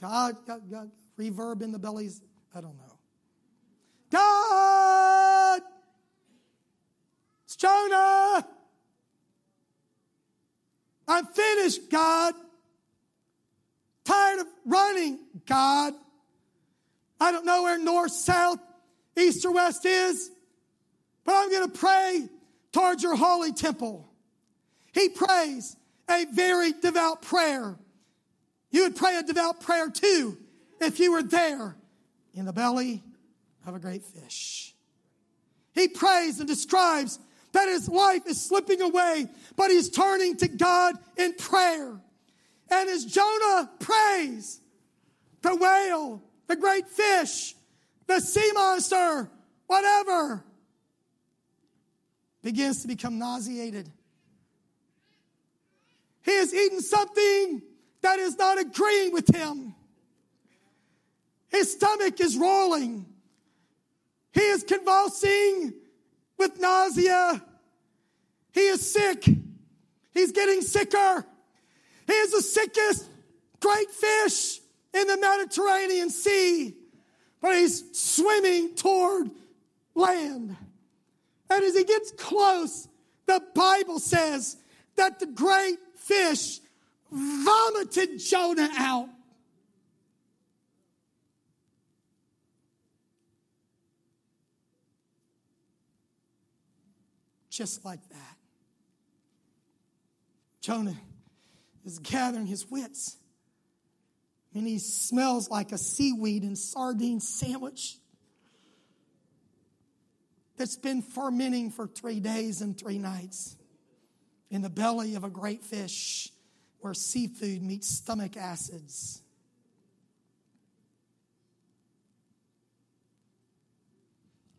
God, 0.00 0.36
God, 0.46 0.70
God, 0.70 0.90
reverb 1.18 1.62
in 1.62 1.72
the 1.72 1.78
bellies. 1.78 2.22
I 2.54 2.60
don't 2.60 2.76
know. 2.76 2.98
God, 4.10 5.60
it's 7.44 7.56
Jonah. 7.56 8.46
I'm 11.06 11.26
finished, 11.26 11.90
God. 11.90 12.34
Tired 14.04 14.40
of 14.40 14.46
running, 14.64 15.18
God. 15.46 15.94
I 17.20 17.32
don't 17.32 17.44
know 17.44 17.64
where 17.64 17.78
north, 17.78 18.12
south, 18.12 18.58
east, 19.16 19.44
or 19.44 19.52
west 19.52 19.84
is, 19.84 20.30
but 21.24 21.34
I'm 21.34 21.50
going 21.50 21.70
to 21.70 21.78
pray 21.78 22.28
towards 22.72 23.02
your 23.02 23.16
holy 23.16 23.52
temple. 23.52 24.08
He 24.92 25.08
prays 25.08 25.76
a 26.08 26.24
very 26.32 26.72
devout 26.72 27.22
prayer. 27.22 27.76
You 28.70 28.82
would 28.82 28.96
pray 28.96 29.16
a 29.16 29.22
devout 29.22 29.60
prayer 29.60 29.90
too 29.90 30.36
if 30.80 31.00
you 31.00 31.12
were 31.12 31.22
there 31.22 31.76
in 32.34 32.44
the 32.44 32.52
belly 32.52 33.02
of 33.66 33.74
a 33.74 33.78
great 33.78 34.04
fish. 34.04 34.74
He 35.74 35.88
prays 35.88 36.38
and 36.38 36.48
describes 36.48 37.18
that 37.52 37.68
his 37.68 37.88
life 37.88 38.26
is 38.26 38.40
slipping 38.40 38.80
away, 38.82 39.26
but 39.56 39.70
he's 39.70 39.88
turning 39.88 40.36
to 40.36 40.48
God 40.48 40.96
in 41.16 41.34
prayer. 41.34 42.00
And 42.70 42.88
as 42.90 43.04
Jonah 43.04 43.70
prays, 43.78 44.60
the 45.42 45.54
whale, 45.54 46.22
the 46.46 46.56
great 46.56 46.86
fish, 46.88 47.54
the 48.06 48.20
sea 48.20 48.50
monster, 48.52 49.30
whatever, 49.66 50.44
begins 52.42 52.82
to 52.82 52.88
become 52.88 53.18
nauseated. 53.18 53.90
He 56.22 56.32
has 56.32 56.52
eaten 56.52 56.80
something 56.80 57.62
that 58.02 58.18
is 58.18 58.36
not 58.36 58.58
agreeing 58.58 59.12
with 59.12 59.34
him. 59.34 59.74
His 61.48 61.72
stomach 61.72 62.20
is 62.20 62.36
rolling. 62.36 63.06
He 64.32 64.40
is 64.40 64.62
convulsing 64.62 65.74
with 66.36 66.60
nausea. 66.60 67.42
He 68.52 68.60
is 68.60 68.92
sick. 68.92 69.28
He's 70.12 70.32
getting 70.32 70.60
sicker. 70.60 71.24
He 72.06 72.12
is 72.12 72.32
the 72.32 72.42
sickest 72.42 73.08
great 73.60 73.90
fish 73.90 74.60
in 74.94 75.06
the 75.06 75.16
Mediterranean 75.16 76.10
Sea, 76.10 76.74
but 77.40 77.56
he's 77.56 77.84
swimming 77.98 78.74
toward 78.74 79.30
land. 79.94 80.56
And 81.50 81.64
as 81.64 81.76
he 81.76 81.84
gets 81.84 82.12
close, 82.12 82.88
the 83.26 83.42
Bible 83.54 83.98
says 83.98 84.56
that 84.96 85.18
the 85.18 85.26
great 85.26 85.78
fish 85.96 86.60
vomited 87.10 88.18
Jonah 88.18 88.68
out. 88.76 89.08
Just 97.50 97.84
like 97.84 98.06
that. 98.10 98.36
Jonah 100.60 100.96
is 101.84 101.98
gathering 101.98 102.46
his 102.46 102.70
wits. 102.70 103.16
And 104.54 104.66
he 104.66 104.78
smells 104.78 105.50
like 105.50 105.72
a 105.72 105.78
seaweed 105.78 106.42
and 106.42 106.56
sardine 106.56 107.20
sandwich 107.20 107.96
that's 110.56 110.76
been 110.76 111.02
fermenting 111.02 111.70
for 111.70 111.86
three 111.86 112.20
days 112.20 112.60
and 112.60 112.78
three 112.78 112.98
nights 112.98 113.56
in 114.50 114.62
the 114.62 114.70
belly 114.70 115.14
of 115.14 115.24
a 115.24 115.30
great 115.30 115.62
fish 115.62 116.30
where 116.80 116.94
seafood 116.94 117.62
meets 117.62 117.88
stomach 117.88 118.36
acids. 118.36 119.22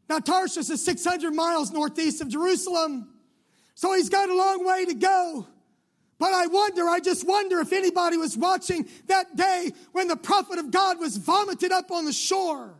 Now, 0.10 0.20
Tarshish 0.20 0.70
is 0.70 0.84
600 0.84 1.32
miles 1.32 1.72
northeast 1.72 2.22
of 2.22 2.30
Jerusalem, 2.30 3.08
so 3.76 3.94
he's 3.94 4.10
got 4.10 4.30
a 4.30 4.36
long 4.36 4.66
way 4.66 4.86
to 4.86 4.96
go. 4.96 5.48
But 6.18 6.34
I 6.34 6.48
wonder, 6.48 6.90
I 6.90 7.00
just 7.00 7.26
wonder 7.26 7.60
if 7.60 7.72
anybody 7.72 8.18
was 8.18 8.38
watching 8.38 8.90
that 9.08 9.36
day 9.38 9.72
when 9.94 10.10
the 10.10 10.18
prophet 10.18 10.60
of 10.60 10.70
God 10.72 11.00
was 11.00 11.16
vomited 11.16 11.72
up 11.72 11.92
on 11.92 12.06
the 12.06 12.12
shore 12.12 12.74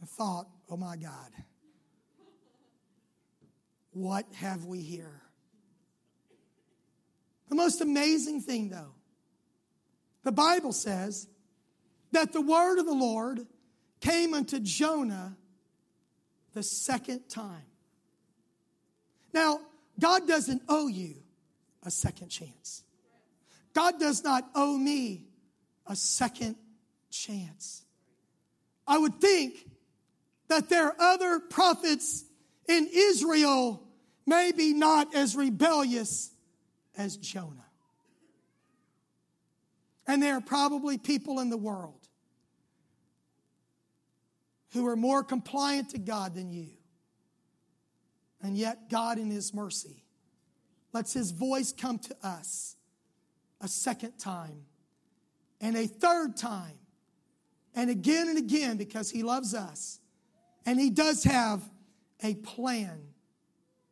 and 0.00 0.08
thought, 0.08 0.46
oh 0.70 0.76
my 0.76 0.96
God, 0.96 1.30
what 3.90 4.26
have 4.34 4.64
we 4.66 4.80
here? 4.80 5.23
The 7.54 7.62
most 7.62 7.80
amazing 7.80 8.40
thing, 8.40 8.70
though, 8.70 8.94
the 10.24 10.32
Bible 10.32 10.72
says 10.72 11.28
that 12.10 12.32
the 12.32 12.40
word 12.40 12.80
of 12.80 12.86
the 12.86 12.92
Lord 12.92 13.46
came 14.00 14.34
unto 14.34 14.58
Jonah 14.58 15.36
the 16.52 16.64
second 16.64 17.28
time. 17.28 17.62
Now, 19.32 19.60
God 20.00 20.26
doesn't 20.26 20.62
owe 20.68 20.88
you 20.88 21.14
a 21.84 21.92
second 21.92 22.30
chance. 22.30 22.82
God 23.72 24.00
does 24.00 24.24
not 24.24 24.50
owe 24.56 24.76
me 24.76 25.28
a 25.86 25.94
second 25.94 26.56
chance. 27.12 27.84
I 28.84 28.98
would 28.98 29.20
think 29.20 29.64
that 30.48 30.68
there 30.68 30.86
are 30.86 30.96
other 30.98 31.38
prophets 31.38 32.24
in 32.68 32.88
Israel, 32.92 33.80
maybe 34.26 34.72
not 34.74 35.14
as 35.14 35.36
rebellious 35.36 36.33
as 36.96 37.16
Jonah. 37.16 37.66
And 40.06 40.22
there 40.22 40.36
are 40.36 40.40
probably 40.40 40.98
people 40.98 41.40
in 41.40 41.50
the 41.50 41.56
world 41.56 42.08
who 44.72 44.86
are 44.86 44.96
more 44.96 45.22
compliant 45.22 45.90
to 45.90 45.98
God 45.98 46.34
than 46.34 46.50
you. 46.50 46.68
And 48.42 48.56
yet, 48.58 48.90
God, 48.90 49.18
in 49.18 49.30
His 49.30 49.54
mercy, 49.54 50.04
lets 50.94 51.12
his 51.12 51.32
voice 51.32 51.72
come 51.72 51.98
to 51.98 52.16
us 52.22 52.76
a 53.60 53.68
second 53.68 54.16
time 54.16 54.64
and 55.60 55.76
a 55.76 55.86
third 55.86 56.36
time 56.36 56.78
and 57.74 57.90
again 57.90 58.28
and 58.28 58.38
again 58.38 58.76
because 58.76 59.10
he 59.10 59.22
loves 59.22 59.52
us. 59.52 59.98
And 60.64 60.80
he 60.80 60.88
does 60.88 61.24
have 61.24 61.68
a 62.22 62.34
plan 62.36 63.08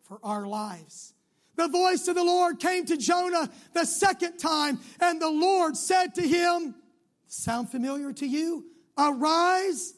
for 0.05 0.19
our 0.23 0.47
lives. 0.47 1.13
The 1.57 1.69
voice 1.69 2.09
of 2.09 2.15
the 2.15 2.25
Lord 2.25 2.59
came 2.59 2.87
to 2.87 2.97
Jonah 2.97 3.51
the 3.75 3.85
second 3.85 4.39
time, 4.39 4.81
and 5.01 5.21
the 5.21 5.31
Lord 5.31 5.77
said 5.77 6.15
to 6.15 6.23
him, 6.23 6.75
Sound 7.27 7.71
familiar 7.71 8.13
to 8.13 8.27
you? 8.27 8.67
Arise, 8.97 9.95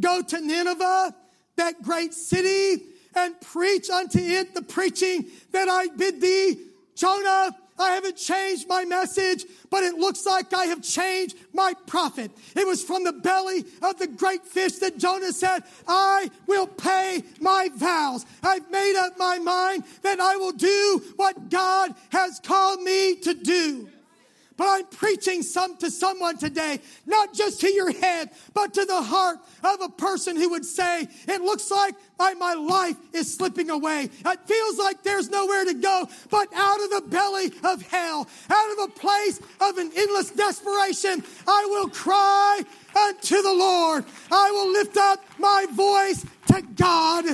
go 0.00 0.22
to 0.22 0.40
Nineveh, 0.40 1.14
that 1.56 1.82
great 1.82 2.14
city, 2.14 2.84
and 3.14 3.40
preach 3.40 3.90
unto 3.90 4.18
it 4.20 4.54
the 4.54 4.62
preaching 4.62 5.26
that 5.52 5.68
I 5.68 5.88
bid 5.88 6.20
thee. 6.20 6.58
Jonah, 6.94 7.56
I 7.78 7.90
haven't 7.90 8.16
changed 8.16 8.68
my 8.68 8.84
message, 8.84 9.44
but 9.70 9.82
it 9.82 9.94
looks 9.94 10.26
like 10.26 10.52
I 10.52 10.64
have 10.66 10.82
changed 10.82 11.36
my 11.52 11.74
prophet. 11.86 12.30
It 12.56 12.66
was 12.66 12.82
from 12.82 13.04
the 13.04 13.12
belly 13.12 13.64
of 13.82 13.98
the 13.98 14.06
great 14.06 14.44
fish 14.44 14.74
that 14.76 14.98
Jonah 14.98 15.32
said, 15.32 15.62
I 15.86 16.30
will 16.46 16.66
pay 16.66 17.22
my 17.40 17.68
vows. 17.74 18.26
I've 18.42 18.70
made 18.70 18.96
up 18.96 19.18
my 19.18 19.38
mind 19.38 19.84
that 20.02 20.20
I 20.20 20.36
will 20.36 20.52
do 20.52 21.02
what 21.16 21.50
God 21.50 21.94
has 22.10 22.40
called 22.40 22.82
me 22.82 23.16
to 23.16 23.34
do. 23.34 23.88
But 24.58 24.66
I'm 24.68 24.86
preaching 24.86 25.42
some 25.42 25.76
to 25.76 25.88
someone 25.88 26.36
today, 26.36 26.80
not 27.06 27.32
just 27.32 27.60
to 27.60 27.70
your 27.70 27.92
head, 27.92 28.30
but 28.54 28.74
to 28.74 28.84
the 28.84 29.00
heart 29.00 29.38
of 29.62 29.80
a 29.80 29.88
person 29.88 30.34
who 30.34 30.50
would 30.50 30.64
say, 30.64 31.06
it 31.28 31.40
looks 31.40 31.70
like 31.70 31.94
my, 32.18 32.34
my 32.34 32.54
life 32.54 32.96
is 33.12 33.32
slipping 33.32 33.70
away. 33.70 34.10
It 34.26 34.40
feels 34.46 34.76
like 34.76 35.04
there's 35.04 35.30
nowhere 35.30 35.64
to 35.64 35.74
go, 35.74 36.08
but 36.28 36.48
out 36.52 36.82
of 36.82 36.90
the 36.90 37.02
belly 37.06 37.52
of 37.62 37.82
hell, 37.82 38.28
out 38.50 38.72
of 38.72 38.90
a 38.90 38.98
place 38.98 39.40
of 39.60 39.78
an 39.78 39.92
endless 39.96 40.32
desperation, 40.32 41.22
I 41.46 41.66
will 41.70 41.88
cry 41.88 42.60
unto 42.96 43.40
the 43.40 43.54
Lord. 43.54 44.04
I 44.32 44.50
will 44.50 44.72
lift 44.72 44.96
up 44.96 45.24
my 45.38 45.66
voice 45.70 46.26
to 46.48 46.62
God. 46.74 47.26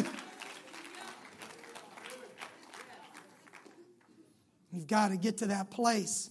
You've 4.75 4.89
got 4.89 5.09
to 5.09 5.17
get 5.17 5.39
to 5.39 5.47
that 5.47 5.71
place 5.71 6.29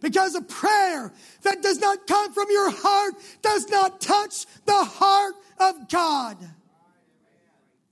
because 0.00 0.34
a 0.34 0.42
prayer 0.42 1.12
that 1.42 1.62
does 1.62 1.78
not 1.78 2.06
come 2.06 2.32
from 2.32 2.46
your 2.50 2.70
heart 2.70 3.14
does 3.42 3.68
not 3.68 4.00
touch 4.00 4.46
the 4.64 4.84
heart 4.84 5.34
of 5.58 5.88
God. 5.88 6.36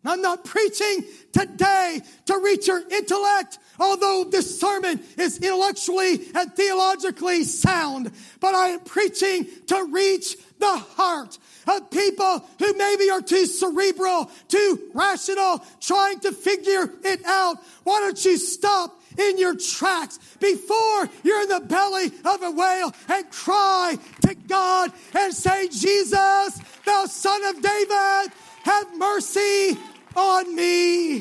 I'm 0.07 0.21
not 0.21 0.45
preaching 0.45 1.05
today 1.33 2.03
to 2.27 2.39
reach 2.39 2.69
your 2.69 2.83
intellect, 2.91 3.59
although 3.81 4.25
this 4.25 4.61
sermon 4.61 5.01
is 5.17 5.39
intellectually 5.39 6.29
and 6.35 6.53
theologically 6.53 7.45
sound, 7.45 8.13
but 8.39 8.55
I 8.55 8.69
am 8.69 8.81
preaching 8.81 9.47
to 9.69 9.89
reach 9.91 10.37
the 10.59 10.77
heart 10.77 11.39
of 11.67 11.91
people 11.91 12.45
who 12.59 12.75
maybe 12.75 13.09
are 13.11 13.23
too 13.23 13.47
cerebral, 13.47 14.31
too 14.49 14.91
rational, 14.93 15.65
trying 15.81 16.21
to 16.21 16.33
figure 16.33 16.91
it 17.03 17.25
out. 17.25 17.57
Why 17.85 18.01
don't 18.01 18.23
you 18.25 18.37
stop 18.37 19.01
in 19.19 19.39
your 19.39 19.57
tracks 19.57 20.19
before 20.41 21.09
you're 21.23 21.43
in 21.43 21.49
the 21.49 21.61
belly 21.61 22.13
of 22.25 22.43
a 22.43 22.51
whale 22.51 22.93
and 23.09 23.31
cry 23.31 23.99
to 24.23 24.35
God 24.35 24.93
and 25.15 25.33
say, 25.33 25.69
Jesus, 25.69 26.61
thou 26.85 27.07
son 27.07 27.45
of 27.45 27.63
David, 27.63 28.33
have 28.65 28.99
mercy 28.99 29.79
on 30.17 30.55
me. 30.55 31.21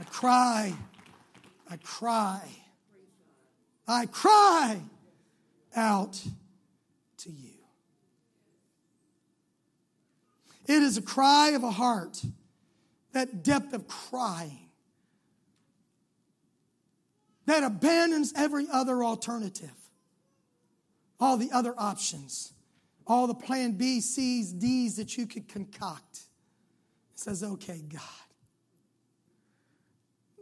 I 0.00 0.04
cry, 0.10 0.74
I 1.70 1.76
cry, 1.76 2.42
I 3.86 4.06
cry 4.06 4.80
out 5.74 6.22
to 7.18 7.30
you. 7.30 7.50
It 10.66 10.82
is 10.82 10.96
a 10.98 11.02
cry 11.02 11.50
of 11.50 11.64
a 11.64 11.70
heart 11.70 12.22
that 13.12 13.42
depth 13.42 13.72
of 13.72 13.86
crying 13.86 14.68
that 17.48 17.64
abandons 17.64 18.34
every 18.36 18.66
other 18.70 19.02
alternative, 19.02 19.72
all 21.18 21.38
the 21.38 21.50
other 21.50 21.74
options, 21.78 22.52
all 23.06 23.26
the 23.26 23.34
plan 23.34 23.72
B, 23.72 24.02
C's, 24.02 24.52
D's 24.52 24.96
that 24.96 25.16
you 25.16 25.26
could 25.26 25.48
concoct. 25.48 26.20
It 27.14 27.18
says, 27.18 27.42
okay, 27.42 27.80
God. 27.90 28.02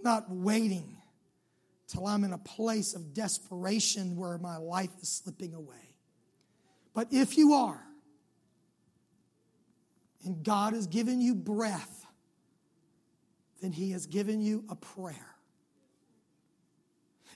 Not 0.02 0.24
waiting 0.28 0.96
till 1.86 2.08
I'm 2.08 2.24
in 2.24 2.32
a 2.32 2.38
place 2.38 2.94
of 2.94 3.14
desperation 3.14 4.16
where 4.16 4.36
my 4.38 4.56
life 4.56 4.90
is 5.00 5.08
slipping 5.08 5.54
away. 5.54 5.94
But 6.92 7.12
if 7.12 7.38
you 7.38 7.52
are, 7.52 7.84
and 10.24 10.42
God 10.42 10.72
has 10.72 10.88
given 10.88 11.20
you 11.20 11.36
breath, 11.36 11.95
then 13.66 13.72
He 13.72 13.90
has 13.90 14.06
given 14.06 14.40
you 14.40 14.64
a 14.68 14.76
prayer. 14.76 15.34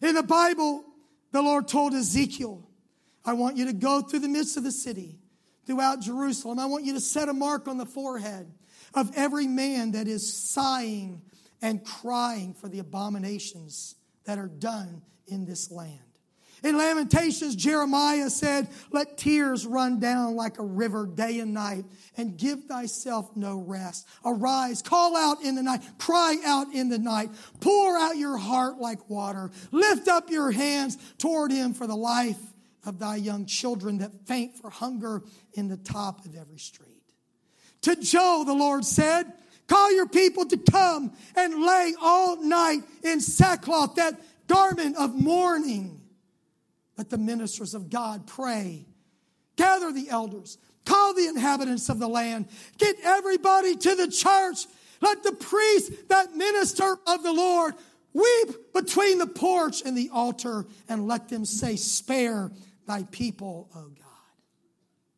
In 0.01 0.15
the 0.15 0.23
Bible, 0.23 0.85
the 1.33 1.43
Lord 1.43 1.67
told 1.67 1.93
Ezekiel, 1.93 2.71
I 3.25 3.33
want 3.33 3.57
you 3.57 3.67
to 3.67 3.73
go 3.73 4.01
through 4.01 4.21
the 4.21 4.29
midst 4.29 4.57
of 4.57 4.63
the 4.63 4.71
city, 4.71 5.19
throughout 5.67 6.01
Jerusalem. 6.01 6.61
I 6.61 6.67
want 6.67 6.85
you 6.85 6.93
to 6.93 7.01
set 7.01 7.29
a 7.29 7.33
mark 7.33 7.67
on 7.67 7.79
the 7.79 7.85
forehead 7.85 8.49
of 8.95 9.11
every 9.17 9.49
man 9.49 9.91
that 9.91 10.07
is 10.07 10.33
sighing 10.33 11.21
and 11.61 11.85
crying 11.85 12.55
for 12.55 12.69
the 12.69 12.79
abominations 12.79 13.97
that 14.25 14.39
are 14.39 14.47
done 14.47 15.03
in 15.27 15.45
this 15.45 15.73
land. 15.73 15.99
In 16.63 16.77
Lamentations, 16.77 17.57
Jeremiah 17.57 18.29
said, 18.29 18.69
Let 18.91 19.17
tears 19.17 19.67
run 19.67 19.99
down 19.99 20.37
like 20.37 20.59
a 20.59 20.65
river 20.65 21.07
day 21.07 21.41
and 21.41 21.55
night, 21.55 21.85
and 22.17 22.37
give 22.37 22.65
thyself 22.65 23.31
no 23.35 23.59
rest. 23.59 24.07
Arise, 24.25 24.83
call 24.83 25.17
out 25.17 25.43
in 25.43 25.55
the 25.55 25.63
night, 25.63 25.83
cry 25.99 26.37
out 26.45 26.73
in 26.75 26.89
the 26.89 26.99
night, 26.99 27.31
pour 27.61 27.97
out 27.97 28.17
your 28.17 28.37
heart 28.37 28.79
like 28.79 29.09
water, 29.09 29.51
lift 29.71 30.09
up 30.09 30.31
your 30.31 30.51
hands 30.51 30.99
toward 31.19 31.51
him 31.51 31.73
for 31.73 31.87
the 31.87 31.97
life 31.97 32.39
of 32.85 32.99
thy 32.99 33.17
young 33.17 33.47
children 33.47 33.99
that 33.99 34.27
faint 34.27 34.57
for 34.57 34.71
hunger 34.71 35.23
in 35.55 35.69
the 35.69 35.77
top 35.77 36.25
of 36.25 36.35
every 36.37 36.59
street. 36.59 37.03
To 37.83 37.97
Joel, 37.97 38.45
the 38.45 38.55
Lord 38.55 38.85
said, 38.85 39.33
Call 39.67 39.95
your 39.95 40.09
people 40.09 40.47
to 40.47 40.57
come 40.57 41.13
and 41.37 41.63
lay 41.63 41.95
all 42.03 42.43
night 42.43 42.81
in 43.05 43.21
sackcloth, 43.21 43.95
that 43.95 44.21
garment 44.49 44.97
of 44.97 45.15
mourning. 45.15 46.00
Let 47.01 47.09
the 47.09 47.17
ministers 47.17 47.73
of 47.73 47.89
God 47.89 48.27
pray. 48.27 48.85
Gather 49.57 49.91
the 49.91 50.11
elders. 50.11 50.59
Call 50.85 51.15
the 51.15 51.29
inhabitants 51.29 51.89
of 51.89 51.99
the 51.99 52.07
land. 52.07 52.47
Get 52.77 52.95
everybody 53.03 53.75
to 53.75 53.95
the 53.95 54.09
church. 54.09 54.67
Let 55.01 55.23
the 55.23 55.33
priests 55.33 55.93
that 56.11 56.35
minister 56.35 56.99
of 57.07 57.23
the 57.23 57.33
Lord 57.33 57.73
weep 58.13 58.75
between 58.75 59.17
the 59.17 59.27
porch 59.27 59.81
and 59.83 59.97
the 59.97 60.11
altar 60.13 60.67
and 60.91 61.09
let 61.09 61.31
them 61.31 61.47
say, 61.47 61.77
Spare 61.77 62.53
thy 62.87 63.05
people, 63.05 63.71
O 63.75 63.81
God. 63.81 64.05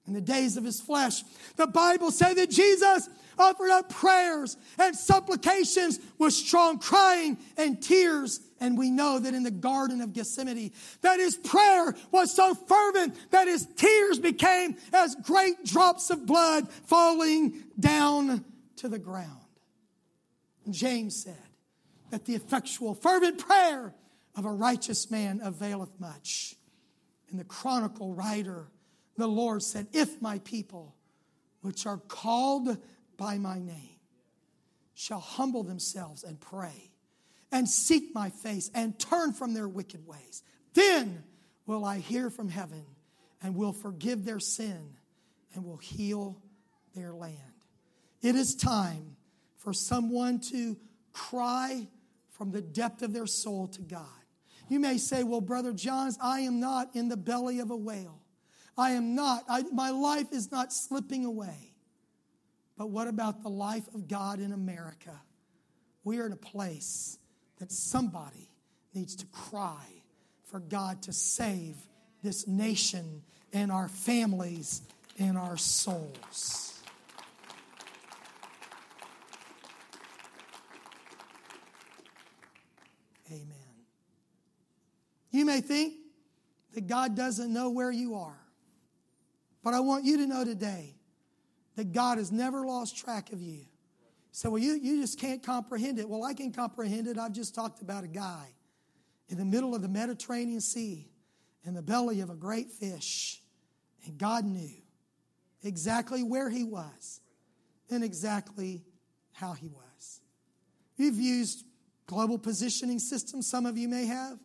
In 0.06 0.12
the 0.12 0.20
days 0.20 0.56
of 0.56 0.62
his 0.62 0.80
flesh, 0.80 1.24
the 1.56 1.66
Bible 1.66 2.12
said 2.12 2.34
that 2.34 2.48
Jesus 2.48 3.08
offered 3.38 3.70
up 3.70 3.88
prayers 3.88 4.56
and 4.78 4.96
supplications 4.96 5.98
with 6.18 6.32
strong 6.32 6.78
crying 6.78 7.38
and 7.56 7.82
tears. 7.82 8.40
And 8.60 8.78
we 8.78 8.90
know 8.90 9.18
that 9.18 9.34
in 9.34 9.42
the 9.42 9.50
Garden 9.50 10.00
of 10.00 10.12
Gethsemane, 10.12 10.72
that 11.00 11.18
his 11.18 11.36
prayer 11.36 11.94
was 12.10 12.34
so 12.34 12.54
fervent 12.54 13.16
that 13.30 13.48
his 13.48 13.66
tears 13.76 14.18
became 14.18 14.76
as 14.92 15.16
great 15.16 15.64
drops 15.64 16.10
of 16.10 16.26
blood 16.26 16.70
falling 16.86 17.64
down 17.78 18.44
to 18.76 18.88
the 18.88 18.98
ground. 18.98 19.40
James 20.70 21.22
said 21.22 21.36
that 22.10 22.24
the 22.24 22.34
effectual, 22.34 22.94
fervent 22.94 23.38
prayer 23.38 23.94
of 24.36 24.44
a 24.44 24.50
righteous 24.50 25.10
man 25.10 25.40
availeth 25.42 25.98
much. 25.98 26.56
And 27.30 27.40
the 27.40 27.44
chronicle 27.44 28.14
writer, 28.14 28.68
the 29.16 29.26
Lord 29.26 29.62
said, 29.62 29.88
If 29.92 30.20
my 30.20 30.38
people, 30.40 30.94
which 31.62 31.86
are 31.86 31.96
called 31.96 32.76
by 33.22 33.38
my 33.38 33.56
name, 33.56 34.00
shall 34.94 35.20
humble 35.20 35.62
themselves 35.62 36.24
and 36.24 36.40
pray 36.40 36.90
and 37.52 37.68
seek 37.68 38.12
my 38.12 38.30
face 38.30 38.68
and 38.74 38.98
turn 38.98 39.32
from 39.32 39.54
their 39.54 39.68
wicked 39.68 40.04
ways, 40.04 40.42
then 40.74 41.22
will 41.64 41.84
I 41.84 41.98
hear 41.98 42.30
from 42.30 42.48
heaven 42.48 42.84
and 43.40 43.54
will 43.54 43.72
forgive 43.72 44.24
their 44.24 44.40
sin 44.40 44.96
and 45.54 45.64
will 45.64 45.76
heal 45.76 46.42
their 46.96 47.14
land. 47.14 47.38
It 48.22 48.34
is 48.34 48.56
time 48.56 49.16
for 49.56 49.72
someone 49.72 50.40
to 50.50 50.76
cry 51.12 51.86
from 52.32 52.50
the 52.50 52.60
depth 52.62 53.02
of 53.02 53.12
their 53.12 53.28
soul 53.28 53.68
to 53.68 53.82
God. 53.82 54.08
You 54.68 54.80
may 54.80 54.98
say, 54.98 55.22
Well, 55.22 55.40
Brother 55.40 55.72
Johns, 55.72 56.18
I 56.20 56.40
am 56.40 56.58
not 56.58 56.96
in 56.96 57.08
the 57.08 57.16
belly 57.16 57.60
of 57.60 57.70
a 57.70 57.76
whale. 57.76 58.18
I 58.76 58.92
am 58.92 59.14
not. 59.14 59.44
I, 59.48 59.62
my 59.70 59.90
life 59.90 60.32
is 60.32 60.50
not 60.50 60.72
slipping 60.72 61.24
away. 61.24 61.71
But 62.82 62.90
what 62.90 63.06
about 63.06 63.44
the 63.44 63.48
life 63.48 63.86
of 63.94 64.08
God 64.08 64.40
in 64.40 64.50
America? 64.50 65.14
We 66.02 66.18
are 66.18 66.26
in 66.26 66.32
a 66.32 66.36
place 66.36 67.16
that 67.60 67.70
somebody 67.70 68.50
needs 68.92 69.14
to 69.14 69.26
cry 69.26 69.86
for 70.46 70.58
God 70.58 71.00
to 71.02 71.12
save 71.12 71.76
this 72.24 72.48
nation 72.48 73.22
and 73.52 73.70
our 73.70 73.86
families 73.86 74.82
and 75.16 75.38
our 75.38 75.56
souls. 75.56 76.82
Amen. 83.28 83.46
You 85.30 85.44
may 85.44 85.60
think 85.60 85.94
that 86.74 86.88
God 86.88 87.14
doesn't 87.14 87.52
know 87.52 87.70
where 87.70 87.92
you 87.92 88.16
are. 88.16 88.40
But 89.62 89.72
I 89.72 89.78
want 89.78 90.04
you 90.04 90.16
to 90.16 90.26
know 90.26 90.44
today 90.44 90.96
that 91.76 91.92
God 91.92 92.18
has 92.18 92.30
never 92.30 92.64
lost 92.66 92.96
track 92.96 93.32
of 93.32 93.40
you. 93.40 93.66
So, 94.30 94.50
well, 94.50 94.62
you, 94.62 94.74
you 94.74 95.00
just 95.00 95.18
can't 95.18 95.42
comprehend 95.42 95.98
it. 95.98 96.08
Well, 96.08 96.24
I 96.24 96.34
can 96.34 96.52
comprehend 96.52 97.06
it. 97.06 97.18
I've 97.18 97.32
just 97.32 97.54
talked 97.54 97.82
about 97.82 98.04
a 98.04 98.08
guy 98.08 98.54
in 99.28 99.38
the 99.38 99.44
middle 99.44 99.74
of 99.74 99.82
the 99.82 99.88
Mediterranean 99.88 100.60
Sea 100.60 101.10
in 101.64 101.74
the 101.74 101.82
belly 101.82 102.20
of 102.20 102.30
a 102.30 102.34
great 102.34 102.70
fish. 102.70 103.40
And 104.04 104.18
God 104.18 104.44
knew 104.44 104.70
exactly 105.62 106.22
where 106.22 106.48
he 106.48 106.64
was 106.64 107.20
and 107.90 108.02
exactly 108.02 108.84
how 109.32 109.52
he 109.52 109.68
was. 109.68 110.20
You've 110.96 111.20
used 111.20 111.64
global 112.06 112.38
positioning 112.38 112.98
systems, 112.98 113.48
some 113.48 113.66
of 113.66 113.78
you 113.78 113.88
may 113.88 114.06
have 114.06 114.38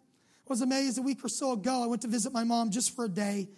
I 0.48 0.50
was 0.50 0.62
amazed 0.62 0.98
a 0.98 1.02
week 1.02 1.26
or 1.26 1.28
so 1.28 1.52
ago. 1.52 1.84
I 1.84 1.88
went 1.88 2.04
to 2.04 2.08
visit 2.08 2.32
my 2.32 2.46
mom 2.46 2.72
just 2.72 2.96
for 2.96 3.06
a 3.06 3.10
day. 3.10 3.50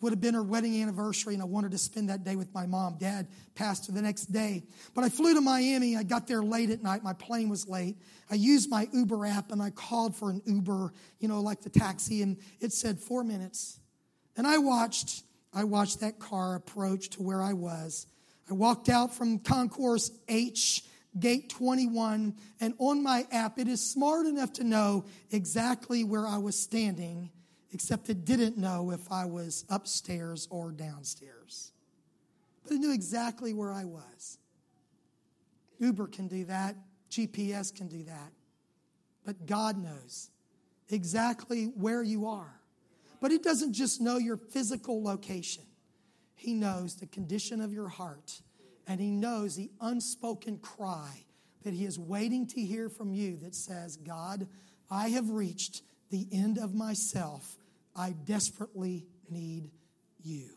Would 0.00 0.12
have 0.12 0.20
been 0.20 0.34
her 0.34 0.42
wedding 0.42 0.82
anniversary, 0.82 1.34
and 1.34 1.42
I 1.42 1.46
wanted 1.46 1.70
to 1.70 1.78
spend 1.78 2.10
that 2.10 2.24
day 2.24 2.36
with 2.36 2.52
my 2.52 2.66
mom. 2.66 2.96
Dad 2.98 3.26
passed 3.54 3.92
the 3.92 4.02
next 4.02 4.26
day. 4.26 4.64
But 4.94 5.04
I 5.04 5.08
flew 5.08 5.34
to 5.34 5.40
Miami. 5.40 5.96
I 5.96 6.02
got 6.02 6.26
there 6.26 6.42
late 6.42 6.70
at 6.70 6.82
night. 6.82 7.02
My 7.02 7.14
plane 7.14 7.48
was 7.48 7.68
late. 7.68 7.96
I 8.30 8.34
used 8.34 8.68
my 8.68 8.88
Uber 8.92 9.24
app 9.26 9.52
and 9.52 9.62
I 9.62 9.70
called 9.70 10.16
for 10.16 10.30
an 10.30 10.42
Uber, 10.44 10.92
you 11.20 11.28
know, 11.28 11.40
like 11.40 11.62
the 11.62 11.70
taxi, 11.70 12.22
and 12.22 12.36
it 12.60 12.72
said 12.72 12.98
four 12.98 13.24
minutes. 13.24 13.78
And 14.36 14.46
I 14.46 14.58
watched, 14.58 15.22
I 15.52 15.64
watched 15.64 16.00
that 16.00 16.18
car 16.18 16.54
approach 16.54 17.10
to 17.10 17.22
where 17.22 17.40
I 17.40 17.52
was. 17.52 18.06
I 18.50 18.54
walked 18.54 18.88
out 18.88 19.14
from 19.14 19.38
Concourse 19.38 20.10
H 20.28 20.84
gate 21.18 21.48
21, 21.50 22.34
and 22.60 22.74
on 22.78 23.02
my 23.02 23.26
app, 23.30 23.58
it 23.58 23.68
is 23.68 23.80
smart 23.80 24.26
enough 24.26 24.54
to 24.54 24.64
know 24.64 25.04
exactly 25.30 26.04
where 26.04 26.26
I 26.26 26.38
was 26.38 26.58
standing, 26.58 27.30
except 27.74 28.08
it 28.08 28.24
didn't 28.24 28.56
know 28.56 28.90
if 28.90 29.10
I 29.12 29.26
was 29.26 29.64
upstairs 29.68 30.48
or 30.50 30.70
downstairs. 30.70 31.72
But 32.62 32.72
it 32.72 32.78
knew 32.78 32.94
exactly 32.94 33.52
where 33.52 33.72
I 33.72 33.84
was. 33.84 34.38
Uber 35.78 36.06
can 36.06 36.28
do 36.28 36.44
that, 36.46 36.76
GPS 37.10 37.74
can 37.74 37.88
do 37.88 38.04
that. 38.04 38.32
But 39.26 39.46
God 39.46 39.76
knows 39.76 40.30
exactly 40.88 41.66
where 41.76 42.02
you 42.02 42.26
are. 42.26 42.60
But 43.20 43.30
He 43.30 43.38
doesn't 43.38 43.74
just 43.74 44.00
know 44.00 44.16
your 44.16 44.36
physical 44.36 45.02
location, 45.02 45.64
He 46.34 46.54
knows 46.54 46.94
the 46.94 47.06
condition 47.06 47.60
of 47.60 47.72
your 47.72 47.88
heart 47.88 48.40
and 48.86 49.00
he 49.00 49.10
knows 49.10 49.56
the 49.56 49.70
unspoken 49.80 50.58
cry 50.58 51.24
that 51.62 51.74
he 51.74 51.84
is 51.84 51.98
waiting 51.98 52.46
to 52.48 52.60
hear 52.60 52.88
from 52.88 53.14
you 53.14 53.36
that 53.38 53.54
says, 53.54 53.96
God, 53.96 54.46
I 54.90 55.08
have 55.08 55.30
reached 55.30 55.82
the 56.10 56.26
end 56.30 56.58
of 56.58 56.74
myself. 56.74 57.56
I 57.96 58.12
desperately 58.12 59.06
need 59.30 59.70
you. 60.22 60.50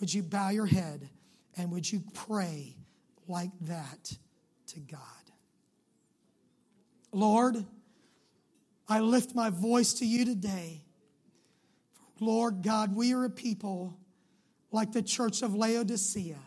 Would 0.00 0.12
you 0.12 0.22
bow 0.22 0.50
your 0.50 0.66
head 0.66 1.08
and 1.56 1.70
would 1.70 1.90
you 1.90 2.02
pray 2.14 2.76
like 3.28 3.52
that 3.62 4.16
to 4.68 4.80
God? 4.80 5.00
Lord, 7.12 7.64
I 8.88 9.00
lift 9.00 9.34
my 9.34 9.50
voice 9.50 9.94
to 9.94 10.06
you 10.06 10.24
today. 10.24 10.82
Lord 12.20 12.62
God, 12.62 12.96
we 12.96 13.12
are 13.12 13.24
a 13.24 13.30
people 13.30 13.98
like 14.70 14.92
the 14.92 15.02
church 15.02 15.42
of 15.42 15.54
Laodicea 15.54 16.38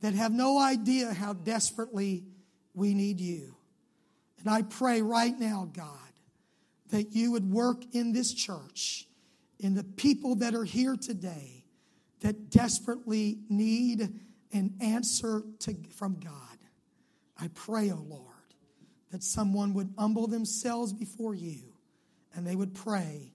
that 0.00 0.14
have 0.14 0.32
no 0.32 0.58
idea 0.58 1.12
how 1.12 1.32
desperately 1.32 2.24
we 2.74 2.94
need 2.94 3.20
you. 3.20 3.54
And 4.38 4.48
I 4.48 4.62
pray 4.62 5.02
right 5.02 5.38
now, 5.38 5.68
God, 5.72 5.90
that 6.90 7.14
you 7.14 7.32
would 7.32 7.50
work 7.50 7.82
in 7.92 8.12
this 8.12 8.32
church, 8.32 9.06
in 9.58 9.74
the 9.74 9.84
people 9.84 10.36
that 10.36 10.54
are 10.54 10.64
here 10.64 10.96
today 10.96 11.64
that 12.20 12.50
desperately 12.50 13.38
need 13.48 14.08
an 14.52 14.74
answer 14.80 15.42
to, 15.60 15.74
from 15.90 16.18
God. 16.20 16.32
I 17.40 17.48
pray, 17.54 17.90
O 17.90 17.94
oh 17.94 18.06
Lord, 18.08 18.24
that 19.12 19.22
someone 19.22 19.74
would 19.74 19.94
humble 19.98 20.26
themselves 20.26 20.92
before 20.92 21.34
you 21.34 21.60
and 22.34 22.46
they 22.46 22.56
would 22.56 22.74
pray 22.74 23.32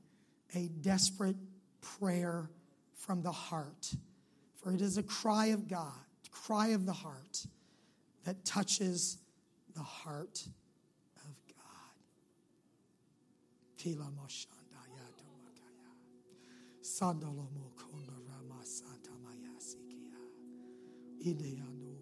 a 0.55 0.67
desperate 0.67 1.38
prayer 1.81 2.49
from 2.95 3.21
the 3.21 3.32
heart. 3.32 3.93
For 4.61 4.74
it 4.74 4.82
is 4.82 4.97
a 4.97 5.03
cry 5.03 5.47
of 5.47 5.67
God, 5.67 5.91
cry 6.32 6.69
of 6.69 6.86
the 6.86 6.93
heart 6.93 7.45
that 8.26 8.45
touches 8.45 9.17
the 9.76 9.82
heart 9.82 10.41
of 11.17 11.36
God. 11.47 11.95
Pila 13.78 14.09
Moshan. 14.21 14.62
Sandalomo 16.98 17.72
Kondorama 17.76 18.60
Satamayasikea. 18.66 20.20
Ideano 21.20 21.93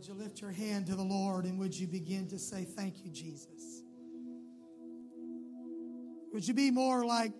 would 0.00 0.08
you 0.08 0.14
lift 0.14 0.40
your 0.40 0.50
hand 0.50 0.86
to 0.86 0.94
the 0.94 1.02
Lord 1.02 1.44
and 1.44 1.58
would 1.58 1.78
you 1.78 1.86
begin 1.86 2.26
to 2.28 2.38
say, 2.38 2.64
Thank 2.64 3.04
you, 3.04 3.10
Jesus? 3.10 3.82
Would 6.32 6.48
you 6.48 6.54
be 6.54 6.70
more 6.70 7.04
like 7.04 7.32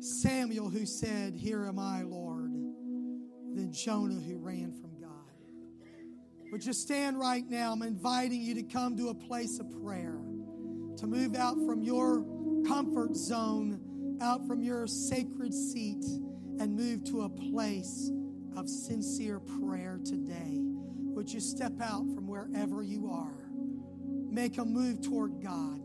Samuel 0.00 0.70
who 0.70 0.86
said, 0.86 1.34
Here 1.34 1.66
am 1.66 1.78
I, 1.78 2.00
Lord, 2.00 2.52
than 2.52 3.70
Jonah 3.70 4.18
who 4.18 4.38
ran 4.38 4.72
from 4.80 4.98
God? 4.98 5.10
Would 6.52 6.64
you 6.64 6.72
stand 6.72 7.20
right 7.20 7.44
now? 7.46 7.72
I'm 7.72 7.82
inviting 7.82 8.40
you 8.40 8.54
to 8.54 8.62
come 8.62 8.96
to 8.96 9.10
a 9.10 9.14
place 9.14 9.58
of 9.58 9.70
prayer, 9.84 10.16
to 10.96 11.06
move 11.06 11.36
out 11.36 11.56
from 11.66 11.82
your 11.82 12.24
comfort 12.66 13.14
zone, 13.14 14.18
out 14.22 14.46
from 14.46 14.62
your 14.62 14.86
sacred 14.86 15.52
seat, 15.52 16.06
and 16.58 16.74
move 16.74 17.04
to 17.04 17.24
a 17.24 17.28
place 17.28 18.10
of 18.56 18.70
sincere 18.70 19.38
prayer 19.38 20.00
today 20.02 20.63
would 21.24 21.32
you 21.32 21.40
step 21.40 21.72
out 21.80 22.04
from 22.14 22.26
wherever 22.26 22.82
you 22.82 23.08
are? 23.10 23.48
Make 24.30 24.58
a 24.58 24.64
move 24.64 25.00
toward 25.00 25.42
God. 25.42 25.80